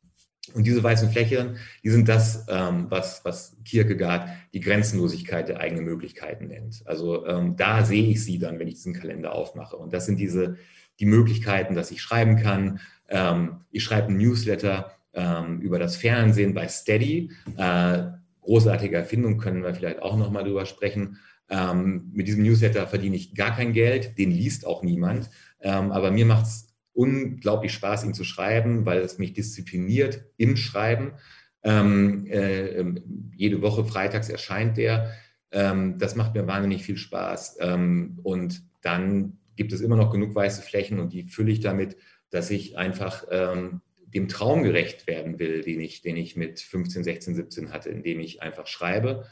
Und 0.53 0.67
diese 0.67 0.83
weißen 0.83 1.11
Flächen, 1.11 1.57
die 1.83 1.91
sind 1.91 2.09
das, 2.09 2.47
ähm, 2.49 2.87
was, 2.91 3.25
was 3.25 3.57
Kierkegaard 3.65 4.29
die 4.53 4.61
Grenzenlosigkeit 4.61 5.49
der 5.49 5.59
eigenen 5.59 5.85
Möglichkeiten 5.85 6.49
nennt. 6.49 6.83
Also 6.85 7.27
ähm, 7.27 7.57
da 7.57 7.85
sehe 7.85 8.09
ich 8.09 8.23
sie 8.23 8.39
dann, 8.39 8.59
wenn 8.59 8.69
ich 8.69 8.75
diesen 8.75 8.93
Kalender 8.93 9.33
aufmache. 9.33 9.77
Und 9.77 9.95
das 9.95 10.05
sind 10.05 10.19
diese, 10.19 10.57
die 11.01 11.07
Möglichkeiten, 11.07 11.75
dass 11.75 11.91
ich 11.91 12.03
schreiben 12.03 12.37
kann. 12.37 12.81
Ähm, 13.09 13.61
ich 13.71 13.83
schreibe 13.83 14.09
einen 14.09 14.19
Newsletter 14.19 14.93
ähm, 15.15 15.61
über 15.61 15.79
das 15.79 15.97
Fernsehen 15.97 16.53
bei 16.53 16.69
Steady. 16.69 17.31
Äh, 17.57 18.03
großartige 18.45 18.97
Erfindung, 18.97 19.39
können 19.39 19.63
wir 19.63 19.75
vielleicht 19.75 20.03
auch 20.03 20.17
nochmal 20.17 20.45
drüber 20.45 20.67
sprechen. 20.67 21.19
Ähm, 21.51 22.11
mit 22.13 22.29
diesem 22.29 22.43
Newsletter 22.43 22.87
verdiene 22.87 23.17
ich 23.17 23.35
gar 23.35 23.55
kein 23.55 23.73
Geld, 23.73 24.17
den 24.19 24.31
liest 24.31 24.67
auch 24.67 24.83
niemand. 24.83 25.31
Ähm, 25.61 25.93
aber 25.93 26.11
mir 26.11 26.27
macht 26.27 26.47
es 26.47 26.75
unglaublich 26.93 27.73
Spaß, 27.73 28.05
ihn 28.05 28.15
zu 28.15 28.25
schreiben, 28.25 28.87
weil 28.87 28.99
es 28.99 29.19
mich 29.19 29.33
diszipliniert 29.33 30.25
im 30.37 30.57
Schreiben. 30.57 31.13
Ähm, 31.63 32.27
äh, 32.27 32.69
ähm, 32.69 33.33
jede 33.35 33.63
Woche 33.63 33.85
freitags 33.85 34.29
erscheint 34.29 34.77
der. 34.77 35.13
Ähm, 35.51 35.99
das 35.99 36.15
macht 36.15 36.35
mir 36.35 36.47
wahnsinnig 36.47 36.85
viel 36.85 36.97
Spaß. 36.97 37.59
Ähm, 37.61 38.19
und 38.23 38.63
dann 38.83 39.39
gibt 39.57 39.73
es 39.73 39.81
immer 39.81 39.97
noch 39.97 40.11
genug 40.11 40.35
weiße 40.35 40.63
Flächen 40.63 40.99
und 40.99 41.13
die 41.13 41.25
fülle 41.25 41.53
ich 41.53 41.61
damit, 41.61 41.97
dass 42.31 42.51
ich 42.51 42.77
einfach 42.77 43.25
dem 44.15 44.29
Traum 44.29 44.63
gerecht 44.63 45.07
werden 45.07 45.39
will, 45.39 45.63
den 45.63 45.81
ich, 45.81 46.03
den 46.03 46.17
ich 46.17 46.37
mit 46.37 46.61
15, 46.61 47.05
16, 47.05 47.35
17 47.35 47.73
hatte, 47.73 47.91
indem 47.91 48.21
ich 48.21 48.43
einfach 48.43 48.67
schreibe, 48.67 49.27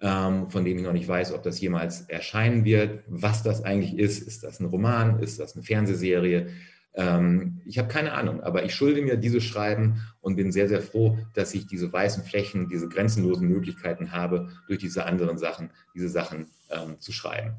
ähm, 0.00 0.50
von 0.50 0.64
dem 0.64 0.76
ich 0.76 0.84
noch 0.84 0.92
nicht 0.92 1.08
weiß, 1.08 1.32
ob 1.32 1.42
das 1.42 1.60
jemals 1.60 2.02
erscheinen 2.02 2.64
wird, 2.64 3.02
was 3.06 3.42
das 3.42 3.62
eigentlich 3.62 3.98
ist. 3.98 4.20
Ist 4.20 4.44
das 4.44 4.60
ein 4.60 4.66
Roman? 4.66 5.20
Ist 5.20 5.40
das 5.40 5.54
eine 5.54 5.64
Fernsehserie? 5.64 6.48
Ähm, 6.94 7.60
ich 7.64 7.78
habe 7.78 7.88
keine 7.88 8.12
Ahnung, 8.12 8.42
aber 8.42 8.64
ich 8.64 8.74
schulde 8.74 9.00
mir 9.00 9.16
dieses 9.16 9.44
Schreiben 9.44 10.02
und 10.20 10.36
bin 10.36 10.52
sehr, 10.52 10.68
sehr 10.68 10.82
froh, 10.82 11.18
dass 11.34 11.54
ich 11.54 11.66
diese 11.66 11.90
weißen 11.90 12.24
Flächen, 12.24 12.68
diese 12.68 12.88
grenzenlosen 12.88 13.48
Möglichkeiten 13.48 14.12
habe, 14.12 14.50
durch 14.66 14.78
diese 14.78 15.06
anderen 15.06 15.38
Sachen, 15.38 15.70
diese 15.94 16.08
Sachen 16.10 16.46
ähm, 16.70 17.00
zu 17.00 17.12
schreiben. 17.12 17.56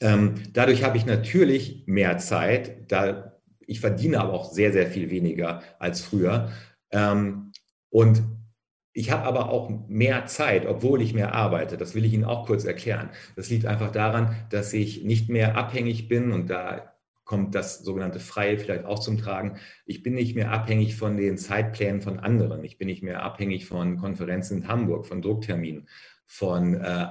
Ähm, 0.00 0.34
dadurch 0.52 0.82
habe 0.82 0.96
ich 0.96 1.06
natürlich 1.06 1.84
mehr 1.86 2.18
Zeit, 2.18 2.90
da 2.90 3.31
ich 3.72 3.80
verdiene 3.80 4.20
aber 4.20 4.34
auch 4.34 4.52
sehr, 4.52 4.72
sehr 4.72 4.86
viel 4.86 5.10
weniger 5.10 5.62
als 5.78 6.02
früher. 6.02 6.52
Ähm, 6.90 7.52
und 7.90 8.22
ich 8.92 9.10
habe 9.10 9.24
aber 9.24 9.48
auch 9.48 9.70
mehr 9.88 10.26
Zeit, 10.26 10.66
obwohl 10.66 11.00
ich 11.00 11.14
mehr 11.14 11.34
arbeite. 11.34 11.78
Das 11.78 11.94
will 11.94 12.04
ich 12.04 12.12
Ihnen 12.12 12.24
auch 12.24 12.46
kurz 12.46 12.64
erklären. 12.64 13.08
Das 13.34 13.48
liegt 13.48 13.64
einfach 13.64 13.90
daran, 13.90 14.36
dass 14.50 14.72
ich 14.74 15.04
nicht 15.04 15.30
mehr 15.30 15.56
abhängig 15.56 16.08
bin 16.08 16.32
und 16.32 16.50
da 16.50 16.92
kommt 17.24 17.54
das 17.54 17.78
sogenannte 17.78 18.20
Freie 18.20 18.58
vielleicht 18.58 18.84
auch 18.84 18.98
zum 18.98 19.16
Tragen. 19.16 19.56
Ich 19.86 20.02
bin 20.02 20.12
nicht 20.12 20.36
mehr 20.36 20.52
abhängig 20.52 20.96
von 20.96 21.16
den 21.16 21.38
Zeitplänen 21.38 22.02
von 22.02 22.18
anderen. 22.18 22.62
Ich 22.64 22.76
bin 22.76 22.88
nicht 22.88 23.02
mehr 23.02 23.22
abhängig 23.22 23.64
von 23.64 23.96
Konferenzen 23.96 24.58
in 24.58 24.68
Hamburg, 24.68 25.06
von 25.06 25.22
Druckterminen, 25.22 25.88
von 26.26 26.74
äh, 26.74 27.06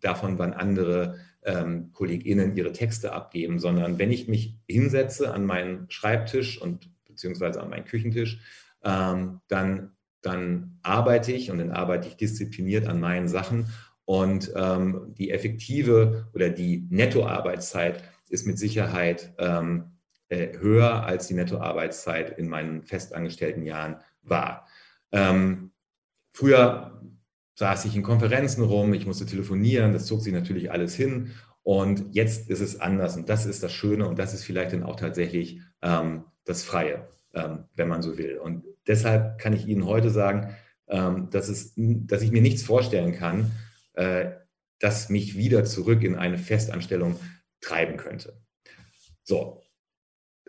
davon, 0.00 0.38
wann 0.38 0.52
andere 0.52 1.16
ähm, 1.44 1.92
KollegInnen 1.92 2.56
ihre 2.56 2.72
Texte 2.72 3.12
abgeben, 3.12 3.58
sondern 3.58 3.98
wenn 3.98 4.10
ich 4.10 4.28
mich 4.28 4.56
hinsetze 4.68 5.32
an 5.32 5.44
meinen 5.44 5.90
Schreibtisch 5.90 6.60
und 6.60 6.90
beziehungsweise 7.04 7.60
an 7.60 7.70
meinen 7.70 7.84
Küchentisch, 7.84 8.40
ähm, 8.82 9.40
dann, 9.48 9.92
dann 10.22 10.78
arbeite 10.82 11.32
ich 11.32 11.50
und 11.50 11.58
dann 11.58 11.70
arbeite 11.70 12.08
ich 12.08 12.16
diszipliniert 12.16 12.86
an 12.86 13.00
meinen 13.00 13.28
Sachen 13.28 13.66
und 14.04 14.52
ähm, 14.54 15.14
die 15.16 15.30
effektive 15.30 16.28
oder 16.34 16.50
die 16.50 16.86
Nettoarbeitszeit 16.90 18.02
ist 18.28 18.46
mit 18.46 18.58
Sicherheit 18.58 19.32
ähm, 19.38 19.92
äh, 20.28 20.58
höher 20.58 21.04
als 21.04 21.28
die 21.28 21.34
Nettoarbeitszeit 21.34 22.38
in 22.38 22.48
meinen 22.48 22.82
festangestellten 22.82 23.62
Jahren 23.62 23.96
war. 24.22 24.66
Ähm, 25.12 25.72
früher 26.32 27.00
saß 27.54 27.84
ich 27.84 27.96
in 27.96 28.02
Konferenzen 28.02 28.62
rum, 28.62 28.94
ich 28.94 29.06
musste 29.06 29.26
telefonieren, 29.26 29.92
das 29.92 30.06
zog 30.06 30.22
sich 30.22 30.32
natürlich 30.32 30.70
alles 30.70 30.94
hin. 30.94 31.32
Und 31.62 32.14
jetzt 32.14 32.50
ist 32.50 32.60
es 32.60 32.80
anders 32.80 33.16
und 33.16 33.28
das 33.28 33.46
ist 33.46 33.62
das 33.62 33.72
Schöne 33.72 34.06
und 34.06 34.18
das 34.18 34.34
ist 34.34 34.44
vielleicht 34.44 34.72
dann 34.72 34.82
auch 34.82 34.96
tatsächlich 34.96 35.60
ähm, 35.82 36.24
das 36.44 36.62
Freie, 36.62 37.08
ähm, 37.32 37.64
wenn 37.74 37.88
man 37.88 38.02
so 38.02 38.18
will. 38.18 38.38
Und 38.38 38.64
deshalb 38.86 39.38
kann 39.38 39.54
ich 39.54 39.66
Ihnen 39.66 39.86
heute 39.86 40.10
sagen, 40.10 40.54
ähm, 40.88 41.30
dass, 41.30 41.48
es, 41.48 41.72
dass 41.76 42.20
ich 42.20 42.32
mir 42.32 42.42
nichts 42.42 42.62
vorstellen 42.62 43.14
kann, 43.14 43.52
äh, 43.94 44.32
das 44.78 45.08
mich 45.08 45.38
wieder 45.38 45.64
zurück 45.64 46.02
in 46.02 46.16
eine 46.16 46.36
Festanstellung 46.36 47.18
treiben 47.62 47.96
könnte. 47.96 48.38
So, 49.22 49.63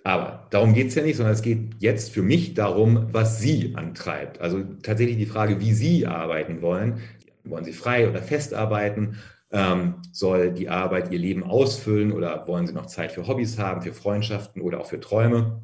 aber 0.06 0.46
darum 0.52 0.76
geht 0.76 0.90
es 0.90 0.96
ja 0.96 1.02
nicht, 1.02 1.18
sondern 1.18 1.34
es 1.34 1.42
geht 1.42 1.78
jetzt 1.80 2.12
für 2.12 2.22
mich 2.22 2.54
darum, 2.54 3.08
was 3.12 3.40
Sie 3.40 3.74
antreibt. 3.76 4.40
Also 4.40 4.64
tatsächlich 4.84 5.18
die 5.18 5.26
Frage, 5.26 5.60
wie 5.60 5.74
Sie 5.74 6.06
arbeiten 6.06 6.62
wollen. 6.62 7.00
Wollen 7.44 7.66
Sie 7.66 7.74
frei 7.74 8.08
oder 8.08 8.22
fest 8.22 8.54
arbeiten? 8.54 9.18
Ähm, 9.52 9.96
soll 10.12 10.52
die 10.52 10.70
Arbeit 10.70 11.12
Ihr 11.12 11.18
Leben 11.18 11.44
ausfüllen 11.44 12.12
oder 12.12 12.48
wollen 12.48 12.68
Sie 12.68 12.74
noch 12.74 12.86
Zeit 12.86 13.14
für 13.14 13.28
Hobbys 13.28 13.58
haben, 13.58 13.82
für 13.82 13.94
Freundschaften 13.94 14.62
oder 14.62 14.80
auch 14.80 14.86
für 14.86 15.00
Träume? 15.00 15.64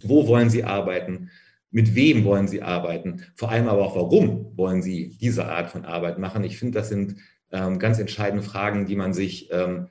Wo 0.00 0.28
wollen 0.28 0.50
Sie 0.50 0.62
arbeiten? 0.62 1.30
Mit 1.72 1.96
wem 1.96 2.22
wollen 2.24 2.46
Sie 2.46 2.62
arbeiten? 2.62 3.24
Vor 3.34 3.50
allem 3.50 3.66
aber 3.66 3.82
auch, 3.82 3.96
warum 3.96 4.56
wollen 4.56 4.82
Sie 4.82 5.16
diese 5.20 5.46
Art 5.46 5.68
von 5.68 5.84
Arbeit 5.84 6.20
machen? 6.20 6.44
Ich 6.44 6.58
finde, 6.58 6.78
das 6.78 6.90
sind 6.90 7.16
ähm, 7.50 7.80
ganz 7.80 7.98
entscheidende 7.98 8.44
Fragen, 8.44 8.86
die 8.86 8.94
man 8.94 9.14
sich 9.14 9.50
ähm, 9.50 9.88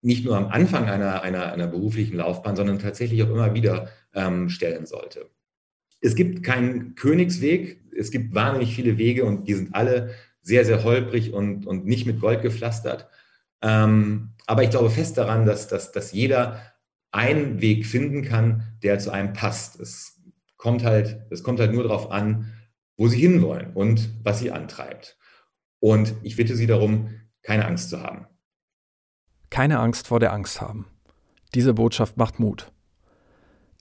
nicht 0.00 0.24
nur 0.24 0.36
am 0.36 0.48
Anfang 0.48 0.88
einer, 0.88 1.22
einer, 1.22 1.52
einer 1.52 1.66
beruflichen 1.66 2.16
Laufbahn, 2.16 2.56
sondern 2.56 2.78
tatsächlich 2.78 3.22
auch 3.22 3.30
immer 3.30 3.54
wieder 3.54 3.88
ähm, 4.14 4.48
stellen 4.48 4.86
sollte. 4.86 5.28
Es 6.00 6.14
gibt 6.14 6.44
keinen 6.44 6.94
Königsweg, 6.94 7.80
es 7.96 8.10
gibt 8.10 8.34
wahnsinnig 8.34 8.74
viele 8.74 8.98
Wege 8.98 9.24
und 9.24 9.48
die 9.48 9.54
sind 9.54 9.74
alle 9.74 10.14
sehr, 10.40 10.64
sehr 10.64 10.84
holprig 10.84 11.32
und, 11.32 11.66
und 11.66 11.86
nicht 11.86 12.06
mit 12.06 12.20
Gold 12.20 12.42
gepflastert. 12.42 13.08
Ähm, 13.60 14.30
aber 14.46 14.62
ich 14.62 14.70
glaube 14.70 14.90
fest 14.90 15.18
daran, 15.18 15.44
dass, 15.44 15.68
dass, 15.68 15.92
dass 15.92 16.12
jeder 16.12 16.62
einen 17.10 17.60
Weg 17.60 17.86
finden 17.86 18.22
kann, 18.22 18.62
der 18.82 18.98
zu 18.98 19.10
einem 19.10 19.32
passt. 19.32 19.80
Es 19.80 20.20
kommt 20.56 20.84
halt, 20.84 21.20
es 21.30 21.42
kommt 21.42 21.58
halt 21.58 21.72
nur 21.72 21.82
darauf 21.82 22.10
an, 22.10 22.52
wo 22.96 23.08
Sie 23.08 23.18
hinwollen 23.18 23.72
und 23.74 24.10
was 24.22 24.38
Sie 24.38 24.50
antreibt. 24.50 25.16
Und 25.80 26.14
ich 26.22 26.36
bitte 26.36 26.56
Sie 26.56 26.66
darum, 26.66 27.10
keine 27.42 27.66
Angst 27.66 27.90
zu 27.90 28.02
haben. 28.02 28.26
Keine 29.50 29.80
Angst 29.80 30.08
vor 30.08 30.20
der 30.20 30.32
Angst 30.32 30.60
haben. 30.60 30.86
Diese 31.54 31.74
Botschaft 31.74 32.16
macht 32.16 32.38
Mut. 32.38 32.70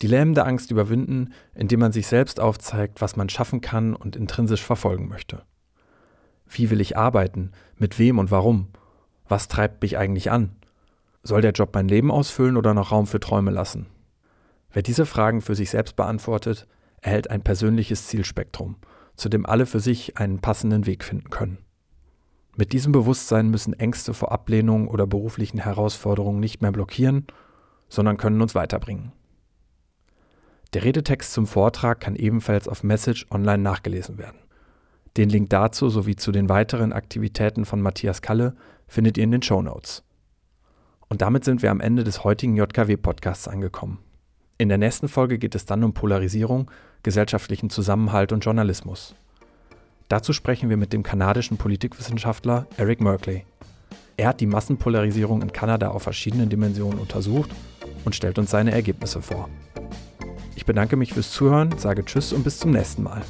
Die 0.01 0.07
lähmende 0.07 0.45
Angst 0.45 0.71
überwinden, 0.71 1.33
indem 1.55 1.79
man 1.79 1.91
sich 1.91 2.07
selbst 2.07 2.39
aufzeigt, 2.39 3.01
was 3.01 3.15
man 3.15 3.29
schaffen 3.29 3.61
kann 3.61 3.95
und 3.95 4.15
intrinsisch 4.15 4.63
verfolgen 4.63 5.07
möchte. 5.07 5.43
Wie 6.45 6.69
will 6.69 6.81
ich 6.81 6.97
arbeiten? 6.97 7.51
Mit 7.75 7.99
wem 7.99 8.19
und 8.19 8.31
warum? 8.31 8.67
Was 9.27 9.47
treibt 9.47 9.81
mich 9.81 9.97
eigentlich 9.97 10.31
an? 10.31 10.55
Soll 11.23 11.41
der 11.41 11.51
Job 11.51 11.71
mein 11.73 11.89
Leben 11.89 12.11
ausfüllen 12.11 12.55
oder 12.55 12.73
noch 12.73 12.91
Raum 12.91 13.07
für 13.07 13.19
Träume 13.19 13.51
lassen? 13.51 13.87
Wer 14.71 14.83
diese 14.83 15.05
Fragen 15.05 15.41
für 15.41 15.55
sich 15.55 15.71
selbst 15.71 15.95
beantwortet, 15.95 16.67
erhält 17.01 17.29
ein 17.29 17.41
persönliches 17.41 18.07
Zielspektrum, 18.07 18.77
zu 19.15 19.27
dem 19.27 19.45
alle 19.45 19.65
für 19.65 19.79
sich 19.79 20.17
einen 20.17 20.39
passenden 20.39 20.85
Weg 20.85 21.03
finden 21.03 21.29
können. 21.29 21.57
Mit 22.59 22.73
diesem 22.73 22.91
Bewusstsein 22.91 23.49
müssen 23.49 23.73
Ängste 23.73 24.15
vor 24.15 24.31
Ablehnung 24.31 24.87
oder 24.87 25.05
beruflichen 25.05 25.59
Herausforderungen 25.59 26.39
nicht 26.39 26.63
mehr 26.63 26.71
blockieren, 26.71 27.27
sondern 27.87 28.17
können 28.17 28.41
uns 28.41 28.55
weiterbringen. 28.55 29.11
Der 30.73 30.83
Redetext 30.83 31.33
zum 31.33 31.45
Vortrag 31.45 31.99
kann 31.99 32.15
ebenfalls 32.15 32.67
auf 32.67 32.83
Message 32.83 33.27
online 33.29 33.61
nachgelesen 33.61 34.17
werden. 34.17 34.39
Den 35.17 35.29
Link 35.29 35.51
dazu 35.51 35.89
sowie 35.89 36.15
zu 36.15 36.31
den 36.31 36.49
weiteren 36.49 36.93
Aktivitäten 36.93 37.63
von 37.63 37.79
Matthias 37.79 38.23
Kalle 38.23 38.55
findet 38.87 39.19
ihr 39.19 39.23
in 39.23 39.31
den 39.31 39.43
Show 39.43 39.61
Notes. 39.61 40.03
Und 41.09 41.21
damit 41.21 41.45
sind 41.45 41.61
wir 41.61 41.69
am 41.69 41.79
Ende 41.79 42.03
des 42.03 42.23
heutigen 42.23 42.57
JKW-Podcasts 42.57 43.47
angekommen. 43.47 43.99
In 44.57 44.69
der 44.69 44.79
nächsten 44.79 45.09
Folge 45.09 45.37
geht 45.37 45.53
es 45.53 45.65
dann 45.65 45.83
um 45.83 45.93
Polarisierung, 45.93 46.71
gesellschaftlichen 47.03 47.69
Zusammenhalt 47.69 48.31
und 48.31 48.43
Journalismus. 48.43 49.15
Dazu 50.07 50.31
sprechen 50.31 50.69
wir 50.69 50.77
mit 50.77 50.93
dem 50.93 51.03
kanadischen 51.03 51.57
Politikwissenschaftler 51.57 52.67
Eric 52.77 53.01
Merkley. 53.01 53.43
Er 54.15 54.29
hat 54.29 54.39
die 54.39 54.45
Massenpolarisierung 54.45 55.41
in 55.41 55.51
Kanada 55.51 55.89
auf 55.89 56.03
verschiedenen 56.03 56.49
Dimensionen 56.49 56.97
untersucht 56.97 57.51
und 58.05 58.15
stellt 58.15 58.39
uns 58.39 58.49
seine 58.49 58.71
Ergebnisse 58.71 59.21
vor. 59.21 59.49
Ich 60.55 60.65
bedanke 60.65 60.95
mich 60.95 61.13
fürs 61.13 61.31
Zuhören, 61.31 61.77
sage 61.77 62.05
Tschüss 62.05 62.33
und 62.33 62.43
bis 62.43 62.57
zum 62.57 62.71
nächsten 62.71 63.03
Mal. 63.03 63.21